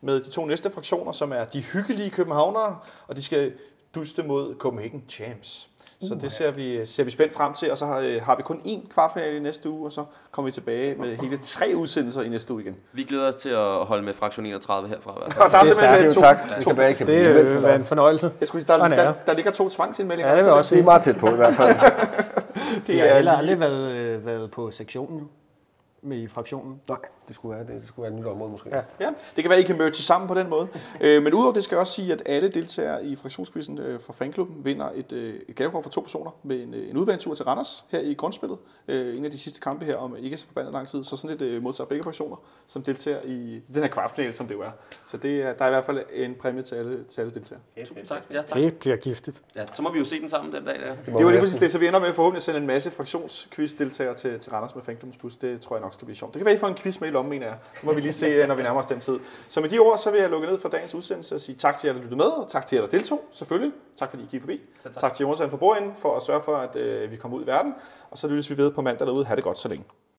[0.00, 3.52] med de to næste fraktioner, som er de hyggelige københavnere, og de skal
[3.94, 5.70] duste mod Copenhagen Champs.
[6.00, 8.42] Så det ser vi, ser vi spændt frem til, og så har, øh, har vi
[8.42, 12.22] kun én kvartfinale i næste uge, og så kommer vi tilbage med hele tre udsendelser
[12.22, 12.76] i næste uge igen.
[12.92, 15.10] Vi glæder os til at holde med fraktion 31 herfra.
[15.10, 16.76] Og der er, Det er simpelthen Det er to, tak.
[16.76, 17.74] Det I kan Det blive øh, det.
[17.74, 18.30] en fornøjelse.
[18.40, 19.14] Jeg skulle sige, der, der, ære.
[19.26, 20.30] der ligger to tvangsindmeldinger.
[20.30, 21.76] Ja, det vil jeg også Det er meget tæt på i hvert fald.
[22.86, 25.24] Det har heller aldrig været, øh, været på sektionen jo.
[26.04, 26.80] Med i fraktionen.
[26.88, 26.98] Nej,
[27.28, 28.68] det skulle være, det, det skulle være et nyt område måske.
[28.68, 28.82] Ja.
[29.00, 30.68] Ja, det kan være, I kan merge sammen på den måde.
[31.00, 34.12] øh, men udover det skal jeg også sige, at alle deltagere i fraktionskvisten øh, fra
[34.12, 37.44] fanklubben vinder et, øh, et gavekort for to personer med en, øh, en udbanetur til
[37.44, 38.58] Randers her i grundspillet.
[38.88, 41.04] Øh, en af de sidste kampe her om ikke så forbandet lang tid.
[41.04, 42.36] Så sådan et øh, modtager begge fraktioner,
[42.66, 44.70] som deltager i den her kvartfinale, som det jo er.
[45.06, 47.62] Så det er, der er i hvert fald en præmie til alle, til alle deltagere.
[47.84, 48.22] Tusind tak.
[48.30, 48.54] Ja, tak.
[48.54, 49.42] Det bliver giftigt.
[49.56, 50.76] Ja, så må vi jo se den sammen den dag.
[50.80, 50.90] Ja.
[51.12, 54.14] Det var lige præcis det, så vi ender med forhåbentlig at sende en masse fraktionsquiz-deltagere
[54.14, 55.36] til, til Randers med Fanklubbens Plus.
[55.36, 56.34] Det tror jeg nok skal blive sjovt.
[56.34, 57.56] Det kan være, I får en quiz med i lommen, mener jeg.
[57.74, 59.18] Det må vi lige se, øh, når vi nærmer os den tid.
[59.48, 61.78] Så med de ord, så vil jeg lukke ned for dagens udsendelse og sige tak
[61.78, 63.72] til jer, der lyttede med, og tak til jer, der deltog, selvfølgelig.
[63.96, 64.60] Tak fordi I gik forbi.
[64.82, 64.96] tak.
[64.96, 67.46] Tak til Jonathan for bordenden for at sørge for, at øh, vi kommer ud i
[67.46, 67.74] verden.
[68.10, 69.24] Og så lyttes vi ved på mandag derude.
[69.24, 69.84] Ha' det godt så længe.